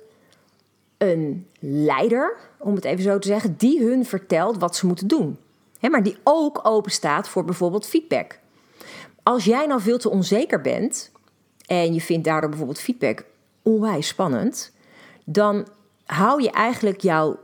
een 1.12 1.48
leider, 1.60 2.38
om 2.58 2.76
het 2.76 2.86
even 2.86 3.04
zo 3.04 3.20
te 3.20 3.28
zeggen, 3.28 3.56
die 3.58 3.84
hun 3.84 4.06
vertelt 4.06 4.58
wat 4.58 4.76
ze 4.76 4.86
moeten 4.86 5.08
doen. 5.08 5.38
maar 5.90 6.04
die 6.04 6.18
ook 6.24 6.60
open 6.64 6.92
staat 6.92 7.28
voor 7.28 7.46
bijvoorbeeld 7.46 7.86
feedback. 7.86 8.40
Als 9.24 9.46
jij 9.46 9.66
nou 9.66 9.82
veel 9.82 9.98
te 9.98 10.10
onzeker 10.10 10.62
bent 10.62 11.12
en 11.66 11.94
je 11.94 12.02
vindt 12.02 12.26
daardoor 12.26 12.50
bijvoorbeeld 12.50 12.80
feedback 12.80 13.26
onwijs 13.62 14.08
spannend, 14.08 14.72
dan 15.24 15.68
hou 16.06 16.42
je 16.42 16.52
eigenlijk 16.52 17.02
jouw 17.02 17.40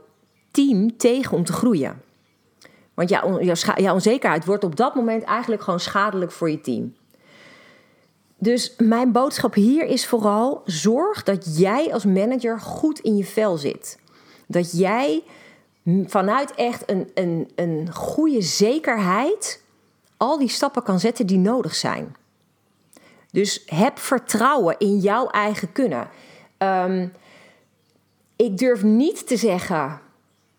team 0.50 0.96
tegen 0.96 1.36
om 1.36 1.44
te 1.44 1.52
groeien. 1.52 2.02
Want 2.94 3.08
jouw, 3.08 3.40
jouw, 3.40 3.94
onzekerheid 3.94 4.44
wordt 4.44 4.64
op 4.64 4.76
dat 4.76 4.94
moment 4.94 5.22
eigenlijk 5.22 5.62
gewoon 5.62 5.80
schadelijk 5.80 6.32
voor 6.32 6.50
je 6.50 6.60
team. 6.60 6.94
Dus 8.40 8.74
mijn 8.78 9.12
boodschap 9.12 9.54
hier 9.54 9.86
is 9.86 10.06
vooral: 10.06 10.62
zorg 10.64 11.22
dat 11.22 11.58
jij 11.58 11.92
als 11.92 12.04
manager 12.04 12.60
goed 12.60 12.98
in 12.98 13.16
je 13.16 13.24
vel 13.24 13.56
zit. 13.56 13.98
Dat 14.46 14.78
jij 14.78 15.22
vanuit 16.06 16.54
echt 16.54 16.90
een, 16.90 17.10
een, 17.14 17.50
een 17.54 17.92
goede 17.92 18.42
zekerheid 18.42 19.62
al 20.16 20.38
die 20.38 20.48
stappen 20.48 20.82
kan 20.82 21.00
zetten 21.00 21.26
die 21.26 21.38
nodig 21.38 21.74
zijn. 21.74 22.16
Dus 23.30 23.62
heb 23.66 23.98
vertrouwen 23.98 24.78
in 24.78 24.98
jouw 24.98 25.26
eigen 25.26 25.72
kunnen. 25.72 26.08
Ehm, 26.56 27.08
ik 28.36 28.58
durf 28.58 28.82
niet 28.82 29.26
te 29.26 29.36
zeggen 29.36 30.00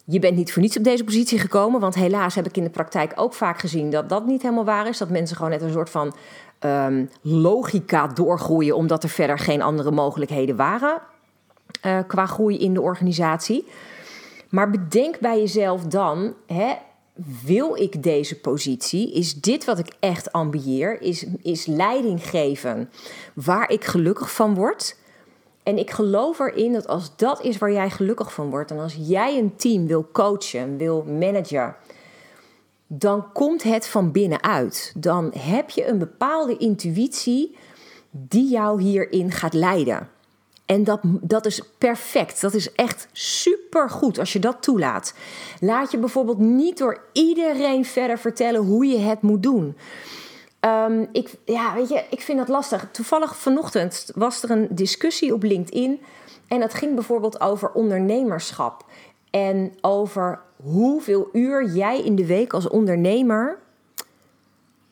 je 0.06 0.20
bent 0.20 0.36
niet 0.36 0.54
voor 0.54 0.62
niets 0.62 0.78
op 0.78 0.84
deze 0.84 1.04
positie 1.04 1.40
gekomen. 1.40 1.80
Want 1.80 1.96
helaas 1.96 2.36
heb 2.36 2.48
ik 2.48 2.58
in 2.58 2.64
de 2.64 2.70
praktijk 2.70 3.12
ook 3.16 3.34
vaak 3.34 3.60
gezien 3.60 3.90
dat 3.90 4.10
dat 4.10 4.26
niet 4.26 4.42
helemaal 4.42 4.66
waar 4.66 4.88
is. 4.88 4.98
Dat 4.98 5.10
mensen 5.10 5.36
gewoon 5.36 5.52
net 5.52 5.62
een 5.62 5.72
soort 5.72 5.90
van 5.90 6.16
um, 6.66 7.10
logica 7.22 8.08
doorgroeien, 8.08 8.76
omdat 8.76 9.04
er 9.04 9.10
verder 9.10 9.40
geen 9.40 9.62
andere 9.62 9.92
mogelijkheden 9.92 10.56
waren 10.56 11.02
uh, 11.86 12.00
qua 12.08 12.26
groei 12.26 12.58
in 12.58 12.74
de 12.74 12.82
organisatie. 12.82 13.68
Maar 14.50 14.70
bedenk 14.70 15.20
bij 15.20 15.40
jezelf 15.40 15.84
dan, 15.84 16.34
hè, 16.48 16.74
wil 17.46 17.76
ik 17.76 18.04
deze 18.04 18.40
positie? 18.40 19.14
Is 19.14 19.42
dit 19.42 19.66
wat 19.66 19.80
ik 19.80 19.94
echt 20.00 20.32
ambieer? 20.32 21.02
Is, 21.02 21.26
is 21.42 21.66
leiding 21.66 22.30
geven 22.30 22.90
waar 23.34 23.72
ik 23.72 23.86
gelukkig 23.86 24.32
van 24.32 24.56
word? 24.56 25.00
En 25.64 25.78
ik 25.78 25.92
geloof 25.92 26.40
erin 26.40 26.74
dat 26.74 26.88
als 26.88 27.16
dat 27.16 27.42
is 27.44 27.58
waar 27.58 27.72
jij 27.72 27.90
gelukkig 27.90 28.34
van 28.34 28.50
wordt 28.50 28.72
en 28.72 28.80
als 28.80 28.98
jij 29.00 29.38
een 29.38 29.56
team 29.56 29.88
wil 29.88 30.08
coachen, 30.12 30.78
wil 30.78 31.04
managen, 31.04 31.76
dan 32.94 33.32
komt 33.32 33.64
het 33.64 33.88
van 33.88 34.12
binnenuit. 34.12 34.94
Dan 34.98 35.34
heb 35.38 35.70
je 35.70 35.88
een 35.88 35.98
bepaalde 35.98 36.58
intuïtie 36.58 37.58
die 38.10 38.50
jou 38.50 38.82
hierin 38.82 39.32
gaat 39.32 39.54
leiden. 39.54 40.10
En 40.66 40.84
dat, 40.84 41.00
dat 41.04 41.46
is 41.46 41.62
perfect. 41.78 42.42
Dat 42.42 42.54
is 42.54 42.72
echt 42.72 43.08
super 43.12 43.90
goed 43.90 44.20
als 44.20 44.34
je 44.34 44.40
dat 44.40 44.64
toelaat. 44.64 45.14
Laat 45.60 45.92
je 45.92 45.98
bijvoorbeeld 45.98 46.38
niet 46.38 46.78
door 46.78 47.02
iedereen 47.14 47.86
verder 47.86 48.20
vertellen 48.20 48.62
hoe 48.62 48.86
je 48.86 48.98
het 48.98 49.22
moet 49.22 49.44
doen. 49.44 49.78
Um, 50.60 51.08
ik, 51.12 51.36
ja, 51.46 51.74
weet 51.74 51.90
je, 51.90 52.04
ik 52.10 52.22
vind 52.22 52.38
dat 52.38 52.48
lastig. 52.48 52.88
Toevallig 52.92 53.36
vanochtend 53.36 54.12
was 54.16 54.44
er 54.44 54.52
een 54.52 54.68
discussie 54.70 55.34
op 55.34 55.44
LinkedIn. 55.44 56.02
En 56.48 56.60
dat 56.60 56.74
ging 56.74 56.96
bijvoorbeeld 56.96 57.42
over 57.42 57.72
ondernemerschap. 57.72 58.86
En 59.30 59.74
over 59.82 60.42
hoeveel 60.64 61.30
uur 61.34 61.66
jij 61.66 62.02
in 62.02 62.16
de 62.16 62.26
week 62.26 62.54
als 62.54 62.68
ondernemer 62.68 63.58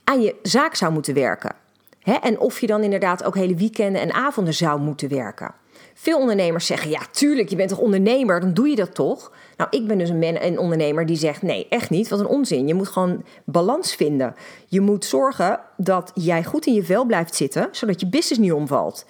aan 0.03 0.21
je 0.21 0.35
zaak 0.41 0.75
zou 0.75 0.93
moeten 0.93 1.13
werken. 1.13 1.55
Hè? 1.99 2.13
En 2.13 2.39
of 2.39 2.59
je 2.59 2.67
dan 2.67 2.83
inderdaad 2.83 3.23
ook 3.23 3.35
hele 3.35 3.55
weekenden 3.55 4.01
en 4.01 4.13
avonden 4.13 4.53
zou 4.53 4.79
moeten 4.79 5.09
werken. 5.09 5.53
Veel 5.93 6.19
ondernemers 6.19 6.65
zeggen: 6.65 6.89
ja, 6.89 7.01
tuurlijk, 7.11 7.49
je 7.49 7.55
bent 7.55 7.69
toch 7.69 7.79
ondernemer, 7.79 8.39
dan 8.39 8.53
doe 8.53 8.69
je 8.69 8.75
dat 8.75 8.95
toch? 8.95 9.31
Nou, 9.57 9.69
ik 9.69 9.87
ben 9.87 9.97
dus 9.97 10.09
een, 10.09 10.45
een 10.45 10.59
ondernemer 10.59 11.05
die 11.05 11.15
zegt: 11.15 11.41
nee, 11.41 11.67
echt 11.69 11.89
niet. 11.89 12.07
Wat 12.07 12.19
een 12.19 12.27
onzin. 12.27 12.67
Je 12.67 12.73
moet 12.73 12.87
gewoon 12.87 13.23
balans 13.45 13.95
vinden. 13.95 14.35
Je 14.67 14.81
moet 14.81 15.05
zorgen 15.05 15.59
dat 15.77 16.11
jij 16.13 16.43
goed 16.43 16.65
in 16.65 16.73
je 16.73 16.83
vel 16.83 17.05
blijft 17.05 17.35
zitten, 17.35 17.67
zodat 17.71 17.99
je 17.99 18.07
business 18.07 18.41
niet 18.41 18.51
omvalt. 18.51 19.05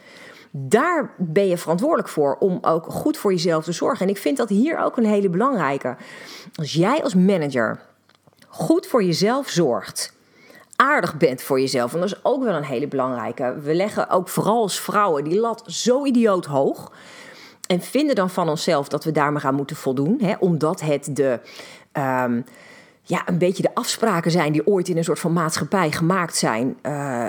Daar 0.52 1.14
ben 1.18 1.48
je 1.48 1.58
verantwoordelijk 1.58 2.10
voor 2.10 2.36
om 2.40 2.58
ook 2.62 2.86
goed 2.86 3.18
voor 3.18 3.32
jezelf 3.32 3.64
te 3.64 3.72
zorgen. 3.72 4.06
En 4.06 4.12
ik 4.12 4.18
vind 4.18 4.38
dat 4.38 4.50
hier 4.50 4.78
ook 4.78 4.98
een 4.98 5.06
hele 5.06 5.30
belangrijke. 5.30 5.96
Als 6.56 6.74
jij 6.74 7.04
als 7.04 7.16
manager 7.16 7.80
goed 8.48 8.88
voor 8.88 9.04
jezelf 9.04 9.50
zorgt, 9.50 10.14
aardig 10.76 11.18
bent 11.18 11.42
voor 11.42 11.60
jezelf, 11.60 11.94
en 11.94 12.00
dat 12.00 12.10
is 12.10 12.24
ook 12.24 12.44
wel 12.44 12.56
een 12.56 12.64
hele 12.64 12.88
belangrijke. 12.88 13.60
We 13.64 13.74
leggen 13.74 14.10
ook 14.10 14.28
vooral 14.30 14.62
als 14.62 14.80
vrouwen 14.80 15.24
die 15.24 15.40
lat 15.40 15.64
zo 15.66 16.06
idioot 16.06 16.46
hoog. 16.46 16.92
En 17.68 17.82
vinden 17.82 18.16
dan 18.16 18.30
van 18.30 18.50
onszelf 18.50 18.88
dat 18.88 19.04
we 19.04 19.12
daar 19.12 19.32
maar 19.32 19.46
aan 19.46 19.56
moeten 19.56 19.76
voldoen. 19.76 20.18
Hè, 20.22 20.34
omdat 20.40 20.82
het 20.82 21.16
de, 21.16 21.40
um, 21.94 22.46
ja, 23.02 23.22
een 23.26 23.38
beetje 23.38 23.64
de 23.64 23.74
afspraken 23.76 24.32
zijn 24.32 24.52
die 24.52 24.68
ooit 24.68 24.88
in 24.88 24.98
een 24.98 25.04
soort 25.04 25.20
van 25.20 25.34
maatschappij 25.34 25.92
gemaakt 25.92 26.36
zijn. 26.36 26.78
Uh, 26.84 27.24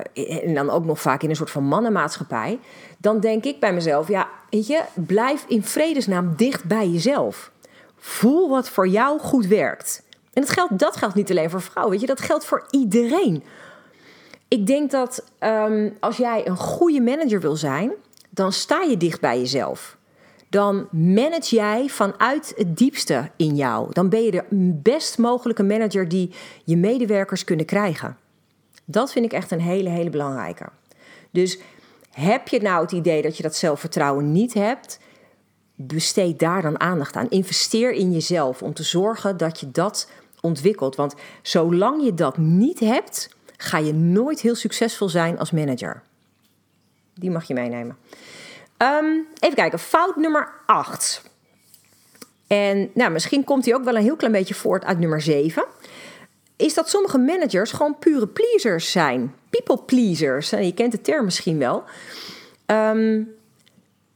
en 0.45 0.55
dan 0.55 0.71
ook 0.71 0.85
nog 0.85 1.01
vaak 1.01 1.23
in 1.23 1.31
een 1.31 1.37
soort 1.37 1.51
van 1.51 1.65
mannenmaatschappij. 1.65 2.59
Dan 3.01 3.21
denk 3.21 3.45
ik 3.45 3.61
bij 3.61 3.73
mezelf, 3.73 4.09
ja, 4.09 4.29
weet 4.51 4.67
je, 4.67 4.83
blijf 4.95 5.45
in 5.49 5.63
vredesnaam 5.63 6.35
dicht 6.37 6.65
bij 6.65 6.89
jezelf. 6.89 7.51
Voel 7.97 8.49
wat 8.49 8.69
voor 8.69 8.89
jou 8.89 9.19
goed 9.19 9.47
werkt. 9.47 10.03
En 10.33 10.43
dat 10.43 10.51
geldt, 10.51 10.79
dat 10.79 10.97
geldt 10.97 11.15
niet 11.15 11.31
alleen 11.31 11.51
voor 11.51 11.63
vrouwen, 11.63 11.93
weet 11.93 12.01
je, 12.01 12.15
dat 12.15 12.21
geldt 12.21 12.45
voor 12.45 12.67
iedereen. 12.71 13.43
Ik 14.49 14.67
denk 14.67 14.91
dat 14.91 15.25
um, 15.41 15.97
als 16.01 16.17
jij 16.17 16.47
een 16.47 16.57
goede 16.57 17.01
manager 17.01 17.41
wil 17.41 17.57
zijn, 17.57 17.93
dan 18.31 18.53
sta 18.53 18.83
je 18.83 18.97
dicht 18.97 19.21
bij 19.21 19.39
jezelf 19.39 19.99
dan 20.51 20.89
manage 20.91 21.55
jij 21.55 21.89
vanuit 21.89 22.53
het 22.57 22.77
diepste 22.77 23.31
in 23.37 23.57
jou. 23.57 23.93
Dan 23.93 24.09
ben 24.09 24.23
je 24.23 24.31
de 24.31 24.45
best 24.83 25.19
mogelijke 25.19 25.63
manager 25.63 26.09
die 26.09 26.31
je 26.65 26.77
medewerkers 26.77 27.45
kunnen 27.45 27.67
krijgen. 27.67 28.17
Dat 28.85 29.13
vind 29.13 29.25
ik 29.25 29.33
echt 29.33 29.51
een 29.51 29.61
hele, 29.61 29.89
hele 29.89 30.11
belangrijke. 30.11 30.69
Dus 31.31 31.59
heb 32.21 32.49
je 32.49 32.61
nou 32.61 32.83
het 32.83 32.93
idee 32.93 33.23
dat 33.23 33.37
je 33.37 33.43
dat 33.43 33.57
zelfvertrouwen 33.57 34.33
niet 34.33 34.55
hebt, 34.55 34.99
besteed 35.75 36.39
daar 36.39 36.63
dan 36.63 36.81
aandacht 36.81 37.17
aan. 37.17 37.29
Investeer 37.29 37.93
in 37.93 38.13
jezelf 38.13 38.63
om 38.63 38.75
te 38.75 38.83
zorgen 38.83 39.37
dat 39.37 39.61
je 39.61 39.71
dat 39.71 40.11
ontwikkelt. 40.41 40.97
Want 40.97 41.15
zolang 41.43 42.05
je 42.05 42.15
dat 42.15 42.37
niet 42.39 42.81
hebt, 42.81 43.37
ga 43.57 43.79
je 43.79 43.93
nooit 43.93 44.41
heel 44.41 44.55
succesvol 44.55 45.09
zijn 45.09 45.39
als 45.39 45.51
manager. 45.51 46.03
Die 47.15 47.31
mag 47.31 47.49
je 47.49 47.55
meenemen. 47.55 47.97
Um, 48.79 49.27
even 49.39 49.57
kijken, 49.57 49.79
fout 49.79 50.17
nummer 50.17 50.53
8. 50.67 51.23
En 52.47 52.91
nou, 52.95 53.11
misschien 53.11 53.45
komt 53.45 53.65
hij 53.65 53.75
ook 53.75 53.85
wel 53.85 53.97
een 53.97 54.03
heel 54.03 54.17
klein 54.17 54.33
beetje 54.33 54.55
voort 54.55 54.85
uit 54.85 54.99
nummer 54.99 55.21
7. 55.21 55.65
Is 56.57 56.75
dat 56.75 56.89
sommige 56.89 57.19
managers 57.19 57.73
gewoon 57.73 57.99
pure 57.99 58.27
pleasers 58.27 58.91
zijn. 58.91 59.35
People 59.51 59.79
pleasers. 59.85 60.51
Je 60.51 60.75
kent 60.75 60.93
de 60.93 61.01
term 61.01 61.25
misschien 61.25 61.59
wel. 61.59 61.83
Um, 62.67 63.35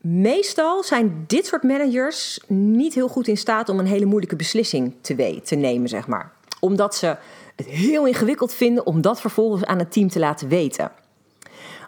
meestal 0.01 0.83
zijn 0.83 1.25
dit 1.27 1.47
soort 1.47 1.63
managers 1.63 2.41
niet 2.49 2.95
heel 2.95 3.09
goed 3.09 3.29
in 3.29 3.37
staat 3.37 3.69
om 3.69 3.79
een 3.79 3.87
hele 3.87 4.05
moeilijke 4.05 4.37
beslissing 4.37 4.95
te, 5.01 5.41
te 5.45 5.55
nemen, 5.55 5.89
zeg 5.89 6.07
maar. 6.07 6.33
Omdat 6.61 6.95
ze 6.95 7.17
het 7.57 7.67
heel 7.67 8.07
ingewikkeld 8.07 8.53
vinden 8.53 8.87
om 8.87 9.01
dat 9.01 9.21
vervolgens 9.21 9.65
aan 9.65 9.79
het 9.79 9.93
team 9.93 10.09
te 10.09 10.19
laten 10.19 10.49
weten. 10.49 10.93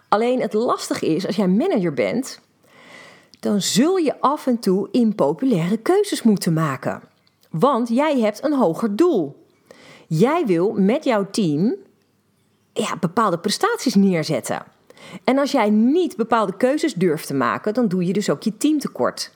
Alleen 0.07 0.41
het 0.41 0.53
lastige 0.53 1.05
is, 1.05 1.27
als 1.27 1.35
jij 1.35 1.47
manager 1.47 1.93
bent, 1.93 2.39
dan 3.39 3.61
zul 3.61 3.97
je 3.97 4.21
af 4.21 4.47
en 4.47 4.59
toe 4.59 4.87
impopulaire 4.91 5.77
keuzes 5.77 6.23
moeten 6.23 6.53
maken. 6.53 7.01
Want 7.49 7.89
jij 7.89 8.19
hebt 8.19 8.43
een 8.43 8.53
hoger 8.53 8.95
doel. 8.95 9.45
Jij 10.07 10.45
wil 10.45 10.73
met 10.73 11.03
jouw 11.03 11.27
team 11.31 11.75
ja, 12.77 12.97
bepaalde 12.99 13.39
prestaties 13.39 13.95
neerzetten. 13.95 14.63
En 15.23 15.37
als 15.37 15.51
jij 15.51 15.69
niet 15.69 16.15
bepaalde 16.15 16.57
keuzes 16.57 16.93
durft 16.93 17.27
te 17.27 17.33
maken, 17.33 17.73
dan 17.73 17.87
doe 17.87 18.05
je 18.05 18.13
dus 18.13 18.29
ook 18.29 18.43
je 18.43 18.57
team 18.57 18.79
tekort. 18.79 19.31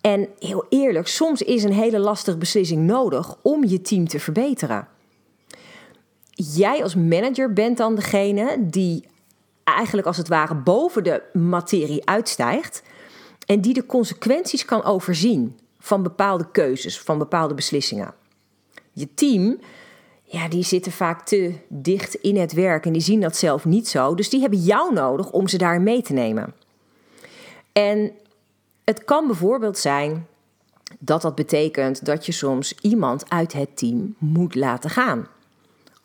En 0.00 0.28
heel 0.38 0.66
eerlijk, 0.68 1.08
soms 1.08 1.42
is 1.42 1.64
een 1.64 1.72
hele 1.72 1.98
lastige 1.98 2.38
beslissing 2.38 2.86
nodig 2.86 3.36
om 3.42 3.64
je 3.64 3.80
team 3.80 4.08
te 4.08 4.20
verbeteren. 4.20 4.88
Jij 6.30 6.82
als 6.82 6.94
manager 6.94 7.52
bent 7.52 7.76
dan 7.76 7.94
degene 7.94 8.56
die 8.60 9.04
eigenlijk 9.64 10.06
als 10.06 10.16
het 10.16 10.28
ware 10.28 10.54
boven 10.54 11.04
de 11.04 11.22
materie 11.32 12.06
uitstijgt 12.08 12.82
en 13.46 13.60
die 13.60 13.74
de 13.74 13.86
consequenties 13.86 14.64
kan 14.64 14.84
overzien 14.84 15.58
van 15.78 16.02
bepaalde 16.02 16.50
keuzes, 16.50 17.00
van 17.00 17.18
bepaalde 17.18 17.54
beslissingen. 17.54 18.14
Je 18.92 19.14
team, 19.14 19.58
ja, 20.30 20.48
die 20.48 20.64
zitten 20.64 20.92
vaak 20.92 21.26
te 21.26 21.54
dicht 21.68 22.14
in 22.14 22.36
het 22.36 22.52
werk 22.52 22.86
en 22.86 22.92
die 22.92 23.02
zien 23.02 23.20
dat 23.20 23.36
zelf 23.36 23.64
niet 23.64 23.88
zo. 23.88 24.14
Dus 24.14 24.28
die 24.28 24.40
hebben 24.40 24.58
jou 24.58 24.92
nodig 24.92 25.30
om 25.30 25.48
ze 25.48 25.58
daar 25.58 25.80
mee 25.80 26.02
te 26.02 26.12
nemen. 26.12 26.54
En 27.72 28.12
het 28.84 29.04
kan 29.04 29.26
bijvoorbeeld 29.26 29.78
zijn 29.78 30.26
dat 30.98 31.22
dat 31.22 31.34
betekent 31.34 32.04
dat 32.04 32.26
je 32.26 32.32
soms 32.32 32.74
iemand 32.80 33.30
uit 33.30 33.52
het 33.52 33.76
team 33.76 34.14
moet 34.18 34.54
laten 34.54 34.90
gaan. 34.90 35.26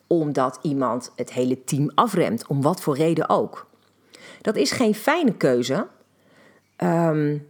Omdat 0.06 0.58
iemand 0.62 1.12
het 1.16 1.32
hele 1.32 1.64
team 1.64 1.90
afremt, 1.94 2.46
om 2.46 2.62
wat 2.62 2.80
voor 2.80 2.96
reden 2.96 3.28
ook. 3.28 3.66
Dat 4.40 4.56
is 4.56 4.70
geen 4.70 4.94
fijne 4.94 5.34
keuze, 5.34 5.86
Um, 6.78 7.46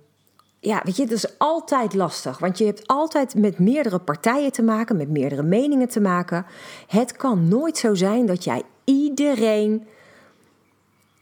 ja, 0.65 0.81
weet 0.85 0.97
je, 0.97 1.07
dat 1.07 1.17
is 1.17 1.39
altijd 1.39 1.95
lastig. 1.95 2.39
Want 2.39 2.59
je 2.59 2.65
hebt 2.65 2.87
altijd 2.87 3.35
met 3.35 3.59
meerdere 3.59 3.99
partijen 3.99 4.53
te 4.53 4.63
maken, 4.63 4.97
met 4.97 5.09
meerdere 5.09 5.43
meningen 5.43 5.89
te 5.89 6.01
maken. 6.01 6.47
Het 6.89 7.17
kan 7.17 7.49
nooit 7.49 7.79
zo 7.79 7.95
zijn 7.95 8.27
dat 8.27 8.45
jij 8.45 8.63
iedereen 8.85 9.87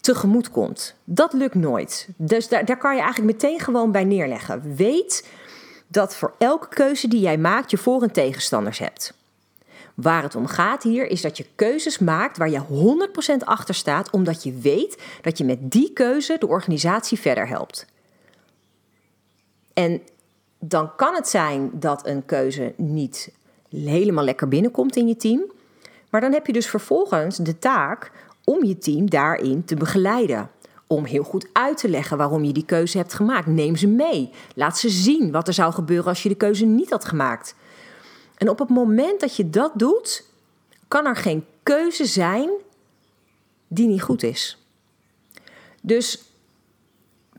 tegemoet 0.00 0.50
komt. 0.50 0.94
Dat 1.05 1.33
lukt 1.33 1.55
nooit. 1.55 2.09
Dus 2.16 2.48
daar, 2.48 2.64
daar 2.64 2.78
kan 2.78 2.94
je 2.94 3.00
eigenlijk 3.00 3.33
meteen 3.33 3.61
gewoon 3.61 3.92
bij 3.92 4.05
neerleggen. 4.05 4.74
Weet 4.76 5.28
dat 5.87 6.16
voor 6.16 6.35
elke 6.38 6.68
keuze 6.68 7.09
die 7.09 7.20
jij 7.20 7.38
maakt, 7.38 7.70
je 7.70 7.78
voor- 7.78 8.02
en 8.02 8.12
tegenstanders 8.12 8.78
hebt. 8.78 9.14
Waar 9.94 10.22
het 10.22 10.35
om 10.35 10.46
gaat 10.46 10.83
hier 10.83 11.07
is 11.07 11.20
dat 11.20 11.37
je 11.37 11.46
keuzes 11.55 11.98
maakt 11.98 12.37
waar 12.37 12.50
je 12.50 12.59
100% 12.59 13.44
achter 13.44 13.74
staat, 13.74 14.11
omdat 14.11 14.42
je 14.42 14.52
weet 14.52 15.02
dat 15.20 15.38
je 15.38 15.44
met 15.44 15.70
die 15.70 15.92
keuze 15.92 16.37
de 16.38 16.46
organisatie 16.46 17.18
verder 17.18 17.48
helpt. 17.48 17.87
En 19.73 20.01
dan 20.59 20.97
kan 20.97 21.15
het 21.15 21.29
zijn 21.29 21.71
dat 21.73 22.07
een 22.07 22.25
keuze 22.25 22.75
niet 22.77 23.33
helemaal 23.69 24.25
lekker 24.25 24.49
binnenkomt 24.49 24.97
in 24.97 25.09
je 25.09 25.17
team. 25.17 25.53
Maar 26.11 26.21
dan 26.21 26.33
heb 26.33 26.47
je 26.47 26.53
dus 26.53 26.69
vervolgens 26.69 27.37
de 27.37 27.59
taak 27.59 28.13
om 28.45 28.65
je 28.65 28.79
team 28.79 29.11
daarin 29.11 29.65
te 29.65 29.75
begeleiden. 29.75 30.51
Om 30.87 31.05
heel 31.05 31.23
goed 31.23 31.47
uit 31.53 31.77
te 31.77 31.89
leggen 31.89 32.17
waarom 32.17 32.45
je 32.45 32.53
die 32.53 32.65
keuze 32.65 32.97
hebt 32.97 33.15
gemaakt. 33.15 33.47
Neem 33.47 33.77
ze 33.77 33.87
mee. 33.87 34.31
Laat 34.55 34.79
ze 34.79 34.89
zien 34.89 35.31
wat 35.31 35.49
er 35.49 35.55
zou 35.55 35.73
gebeuren 35.73 36.07
als 36.07 36.23
je 36.23 36.29
de 36.29 36.35
keuze 36.35 36.65
niet 36.65 36.91
had 36.91 37.05
gemaakt. 37.05 37.55
En 38.37 38.49
op 38.49 38.59
het 38.59 38.69
moment 38.69 39.21
dat 39.21 39.37
je 39.37 39.51
dat 39.51 39.73
doet, 39.75 40.25
kan 40.89 41.07
er 41.07 41.17
geen 41.17 41.45
keuze 41.63 42.05
zijn 42.05 42.51
die 43.69 43.87
niet 43.87 44.03
goed 44.03 44.23
is. 44.23 44.67
Dus 45.83 46.32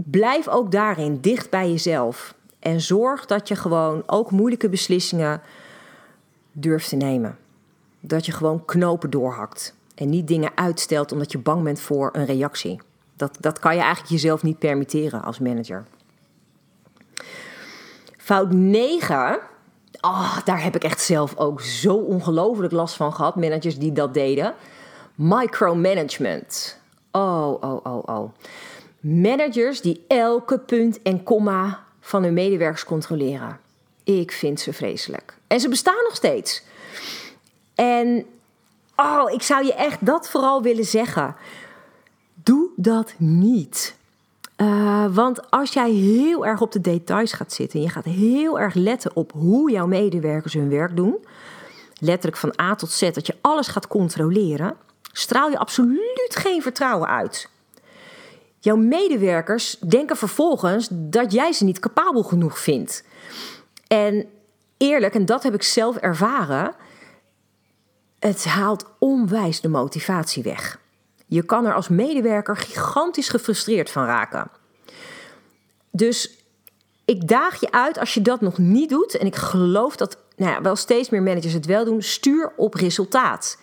blijf 0.03 0.47
ook 0.47 0.71
daarin 0.71 1.19
dicht 1.21 1.49
bij 1.49 1.69
jezelf. 1.69 2.35
En 2.59 2.81
zorg 2.81 3.25
dat 3.25 3.47
je 3.47 3.55
gewoon 3.55 4.03
ook 4.05 4.31
moeilijke 4.31 4.69
beslissingen 4.69 5.41
durft 6.51 6.89
te 6.89 6.95
nemen. 6.95 7.37
Dat 7.99 8.25
je 8.25 8.31
gewoon 8.31 8.65
knopen 8.65 9.09
doorhakt. 9.09 9.75
En 9.95 10.09
niet 10.09 10.27
dingen 10.27 10.51
uitstelt 10.55 11.11
omdat 11.11 11.31
je 11.31 11.37
bang 11.37 11.63
bent 11.63 11.79
voor 11.79 12.09
een 12.13 12.25
reactie. 12.25 12.81
Dat, 13.15 13.37
dat 13.39 13.59
kan 13.59 13.75
je 13.75 13.81
eigenlijk 13.81 14.11
jezelf 14.11 14.43
niet 14.43 14.59
permitteren 14.59 15.23
als 15.23 15.39
manager. 15.39 15.85
Fout 18.17 18.51
9. 18.51 19.39
Oh, 20.01 20.37
daar 20.45 20.63
heb 20.63 20.75
ik 20.75 20.83
echt 20.83 21.01
zelf 21.01 21.37
ook 21.37 21.61
zo 21.61 21.95
ongelooflijk 21.95 22.73
last 22.73 22.95
van 22.95 23.13
gehad. 23.13 23.35
Managers 23.35 23.77
die 23.77 23.91
dat 23.91 24.13
deden. 24.13 24.53
Micromanagement. 25.15 26.79
Oh, 27.11 27.57
oh, 27.61 27.85
oh, 27.85 28.03
oh. 28.05 28.33
Managers 29.03 29.81
die 29.81 30.03
elke 30.07 30.59
punt 30.59 31.01
en 31.01 31.23
komma 31.23 31.83
van 31.99 32.23
hun 32.23 32.33
medewerkers 32.33 32.83
controleren. 32.83 33.59
Ik 34.03 34.31
vind 34.31 34.59
ze 34.59 34.73
vreselijk. 34.73 35.37
En 35.47 35.59
ze 35.59 35.69
bestaan 35.69 36.03
nog 36.03 36.15
steeds. 36.15 36.63
En 37.75 38.25
oh, 38.95 39.31
ik 39.31 39.41
zou 39.41 39.65
je 39.65 39.73
echt 39.73 40.05
dat 40.05 40.29
vooral 40.29 40.61
willen 40.61 40.85
zeggen. 40.85 41.35
Doe 42.33 42.69
dat 42.75 43.13
niet. 43.17 43.95
Uh, 44.57 45.05
want 45.15 45.51
als 45.51 45.73
jij 45.73 45.91
heel 45.91 46.45
erg 46.45 46.61
op 46.61 46.71
de 46.71 46.81
details 46.81 47.33
gaat 47.33 47.53
zitten 47.53 47.79
en 47.79 47.85
je 47.85 47.91
gaat 47.91 48.05
heel 48.05 48.59
erg 48.59 48.73
letten 48.73 49.15
op 49.15 49.31
hoe 49.31 49.71
jouw 49.71 49.87
medewerkers 49.87 50.53
hun 50.53 50.69
werk 50.69 50.95
doen, 50.95 51.25
letterlijk 51.99 52.37
van 52.37 52.53
A 52.61 52.75
tot 52.75 52.91
Z, 52.91 53.11
dat 53.11 53.27
je 53.27 53.35
alles 53.41 53.67
gaat 53.67 53.87
controleren, 53.87 54.75
straal 55.11 55.49
je 55.49 55.57
absoluut 55.57 56.35
geen 56.35 56.61
vertrouwen 56.61 57.07
uit. 57.07 57.51
Jouw 58.63 58.76
medewerkers 58.76 59.78
denken 59.80 60.17
vervolgens 60.17 60.88
dat 60.91 61.32
jij 61.32 61.52
ze 61.52 61.63
niet 61.63 61.80
capabel 61.80 62.23
genoeg 62.23 62.60
vindt. 62.60 63.04
En 63.88 64.26
eerlijk, 64.78 65.13
en 65.15 65.26
dat 65.26 65.43
heb 65.43 65.54
ik 65.54 65.63
zelf 65.63 65.95
ervaren, 65.97 66.76
het 68.19 68.45
haalt 68.45 68.86
onwijs 68.99 69.62
de 69.62 69.67
motivatie 69.67 70.43
weg. 70.43 70.80
Je 71.26 71.43
kan 71.43 71.65
er 71.65 71.73
als 71.73 71.88
medewerker 71.88 72.58
gigantisch 72.58 73.30
gefrustreerd 73.30 73.89
van 73.89 74.06
raken. 74.06 74.52
Dus 75.91 76.38
ik 77.06 77.28
daag 77.28 77.60
je 77.60 77.71
uit 77.71 77.97
als 77.97 78.13
je 78.13 78.21
dat 78.21 78.41
nog 78.41 78.58
niet 78.58 78.89
doet. 78.89 79.17
En 79.17 79.26
ik 79.26 79.36
geloof 79.36 79.95
dat 79.95 80.17
nou 80.36 80.52
ja, 80.52 80.62
wel 80.62 80.76
steeds 80.76 81.10
meer 81.10 81.23
managers 81.23 81.54
het 81.54 81.65
wel 81.65 81.86
doen. 81.86 82.02
Stuur 82.02 82.54
op 82.56 82.73
resultaat. 82.73 83.58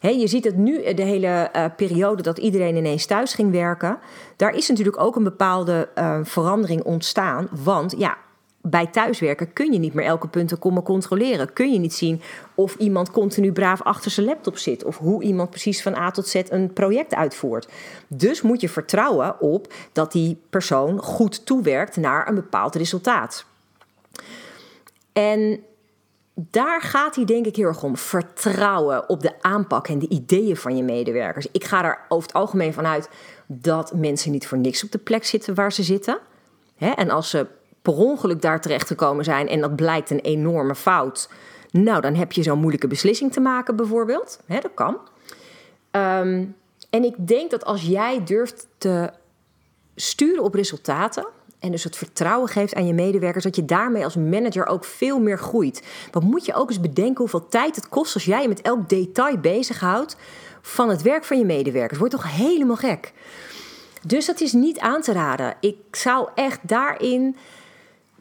Je 0.00 0.26
ziet 0.26 0.44
het 0.44 0.56
nu, 0.56 0.94
de 0.94 1.02
hele 1.02 1.26
eh, 1.26 1.64
periode 1.76 2.22
dat 2.22 2.38
iedereen 2.38 2.76
ineens 2.76 3.06
thuis 3.06 3.34
ging 3.34 3.52
werken. 3.52 3.98
Daar 4.36 4.54
is 4.54 4.68
natuurlijk 4.68 5.00
ook 5.00 5.16
een 5.16 5.24
bepaalde 5.24 5.88
uh, 5.94 6.18
verandering 6.22 6.82
ontstaan. 6.82 7.48
Want 7.64 7.94
ja, 7.98 8.16
bij 8.62 8.86
thuiswerken 8.86 9.52
kun 9.52 9.72
je 9.72 9.78
niet 9.78 9.94
meer 9.94 10.04
elke 10.04 10.28
punt 10.28 10.58
komen 10.58 10.82
controleren. 10.82 11.52
Kun 11.52 11.72
je 11.72 11.78
niet 11.78 11.94
zien 11.94 12.20
of 12.54 12.74
iemand 12.74 13.10
continu 13.10 13.52
braaf 13.52 13.82
achter 13.82 14.10
zijn 14.10 14.26
laptop 14.26 14.58
zit. 14.58 14.84
Of 14.84 14.98
hoe 14.98 15.22
iemand 15.22 15.50
precies 15.50 15.82
van 15.82 15.94
A 15.94 16.10
tot 16.10 16.28
Z 16.28 16.42
een 16.48 16.72
project 16.72 17.14
uitvoert. 17.14 17.68
Dus 18.06 18.42
moet 18.42 18.60
je 18.60 18.68
vertrouwen 18.68 19.40
op 19.40 19.72
dat 19.92 20.12
die 20.12 20.40
persoon 20.50 20.98
goed 20.98 21.46
toewerkt 21.46 21.96
naar 21.96 22.28
een 22.28 22.34
bepaald 22.34 22.74
resultaat. 22.74 23.44
En 25.12 25.60
daar 26.50 26.82
gaat 26.82 27.14
hij 27.14 27.24
denk 27.24 27.46
ik 27.46 27.56
heel 27.56 27.66
erg 27.66 27.82
om. 27.82 27.96
Vertrouwen 27.96 29.08
op 29.08 29.22
de 29.22 29.42
aanpak 29.42 29.88
en 29.88 29.98
de 29.98 30.08
ideeën 30.08 30.56
van 30.56 30.76
je 30.76 30.82
medewerkers. 30.82 31.46
Ik 31.52 31.64
ga 31.64 31.84
er 31.84 31.98
over 32.08 32.26
het 32.26 32.36
algemeen 32.36 32.72
vanuit 32.72 33.08
dat 33.46 33.94
mensen 33.94 34.32
niet 34.32 34.46
voor 34.46 34.58
niks 34.58 34.84
op 34.84 34.92
de 34.92 34.98
plek 34.98 35.24
zitten 35.24 35.54
waar 35.54 35.72
ze 35.72 35.82
zitten. 35.82 36.18
en 36.78 37.10
als 37.10 37.30
ze 37.30 37.46
per 37.82 37.92
ongeluk 37.92 38.42
daar 38.42 38.60
terecht 38.60 38.86
gekomen 38.86 39.24
zijn 39.24 39.48
en 39.48 39.60
dat 39.60 39.76
blijkt 39.76 40.10
een 40.10 40.20
enorme 40.20 40.74
fout, 40.74 41.28
nou 41.70 42.00
dan 42.00 42.14
heb 42.14 42.32
je 42.32 42.42
zo'n 42.42 42.58
moeilijke 42.58 42.86
beslissing 42.86 43.32
te 43.32 43.40
maken, 43.40 43.76
bijvoorbeeld. 43.76 44.40
Hè, 44.46 44.60
dat 44.60 44.74
kan. 44.74 44.98
Ehm, 45.90 46.44
en 46.90 47.04
ik 47.04 47.26
denk 47.26 47.50
dat 47.50 47.64
als 47.64 47.82
jij 47.82 48.24
durft 48.24 48.66
te 48.78 49.10
sturen 49.94 50.42
op 50.42 50.54
resultaten. 50.54 51.26
En 51.60 51.70
dus 51.70 51.84
het 51.84 51.96
vertrouwen 51.96 52.48
geeft 52.48 52.74
aan 52.74 52.86
je 52.86 52.92
medewerkers, 52.92 53.44
dat 53.44 53.56
je 53.56 53.64
daarmee 53.64 54.04
als 54.04 54.16
manager 54.16 54.66
ook 54.66 54.84
veel 54.84 55.20
meer 55.20 55.38
groeit. 55.38 55.82
Wat 56.10 56.22
moet 56.22 56.44
je 56.44 56.54
ook 56.54 56.68
eens 56.68 56.80
bedenken 56.80 57.16
hoeveel 57.16 57.48
tijd 57.48 57.76
het 57.76 57.88
kost 57.88 58.14
als 58.14 58.24
jij 58.24 58.42
je 58.42 58.48
met 58.48 58.60
elk 58.60 58.88
detail 58.88 59.38
bezighoudt 59.38 60.16
van 60.62 60.88
het 60.88 61.02
werk 61.02 61.24
van 61.24 61.38
je 61.38 61.44
medewerkers. 61.44 61.98
Wordt 61.98 62.14
toch 62.14 62.36
helemaal 62.36 62.76
gek. 62.76 63.12
Dus 64.06 64.26
dat 64.26 64.40
is 64.40 64.52
niet 64.52 64.78
aan 64.78 65.00
te 65.00 65.12
raden. 65.12 65.54
Ik 65.60 65.76
zou 65.90 66.28
echt 66.34 66.58
daarin 66.62 67.36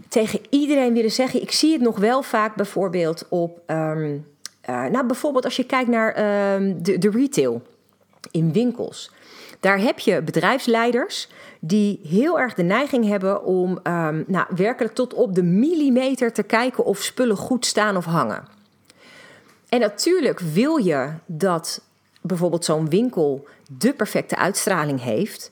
tegen 0.07 0.39
iedereen 0.49 0.93
willen 0.93 1.11
zeggen. 1.11 1.41
Ik 1.41 1.51
zie 1.51 1.71
het 1.71 1.81
nog 1.81 1.97
wel 1.97 2.21
vaak 2.21 2.55
bijvoorbeeld 2.55 3.25
op. 3.29 3.61
Ehm, 3.65 4.17
eh, 4.61 4.85
nou, 4.85 5.05
bijvoorbeeld 5.05 5.45
als 5.45 5.55
je 5.55 5.65
kijkt 5.65 5.89
naar 5.89 6.13
ehm, 6.13 6.73
de, 6.81 6.97
de 6.97 7.09
retail 7.09 7.61
in 8.31 8.51
winkels. 8.51 9.11
Daar 9.59 9.79
heb 9.79 9.99
je 9.99 10.21
bedrijfsleiders 10.21 11.29
die 11.59 11.99
heel 12.03 12.39
erg 12.39 12.53
de 12.53 12.63
neiging 12.63 13.07
hebben 13.07 13.43
om 13.43 13.79
um, 13.83 14.23
nou, 14.27 14.45
werkelijk 14.55 14.95
tot 14.95 15.13
op 15.13 15.35
de 15.35 15.43
millimeter 15.43 16.33
te 16.33 16.43
kijken 16.43 16.85
of 16.85 17.01
spullen 17.01 17.37
goed 17.37 17.65
staan 17.65 17.97
of 17.97 18.05
hangen. 18.05 18.47
En 19.69 19.79
natuurlijk 19.79 20.39
wil 20.39 20.77
je 20.77 21.09
dat 21.25 21.81
bijvoorbeeld 22.21 22.65
zo'n 22.65 22.89
winkel 22.89 23.47
de 23.77 23.93
perfecte 23.93 24.35
uitstraling 24.35 25.01
heeft. 25.01 25.51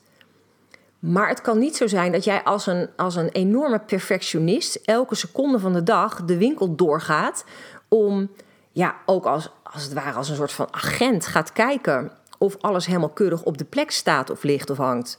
Maar 0.98 1.28
het 1.28 1.40
kan 1.40 1.58
niet 1.58 1.76
zo 1.76 1.86
zijn 1.86 2.12
dat 2.12 2.24
jij 2.24 2.42
als 2.42 2.66
een, 2.66 2.88
als 2.96 3.16
een 3.16 3.28
enorme 3.28 3.78
perfectionist 3.78 4.74
elke 4.74 5.14
seconde 5.14 5.58
van 5.58 5.72
de 5.72 5.82
dag 5.82 6.24
de 6.24 6.38
winkel 6.38 6.74
doorgaat 6.74 7.44
om, 7.88 8.30
ja, 8.72 8.96
ook 9.06 9.26
als, 9.26 9.50
als 9.62 9.82
het 9.82 9.92
ware 9.92 10.16
als 10.16 10.28
een 10.28 10.36
soort 10.36 10.52
van 10.52 10.68
agent 10.70 11.26
gaat 11.26 11.52
kijken 11.52 12.12
of 12.38 12.56
alles 12.60 12.86
helemaal 12.86 13.08
keurig 13.08 13.42
op 13.42 13.58
de 13.58 13.64
plek 13.64 13.90
staat 13.90 14.30
of 14.30 14.42
ligt 14.42 14.70
of 14.70 14.76
hangt. 14.76 15.18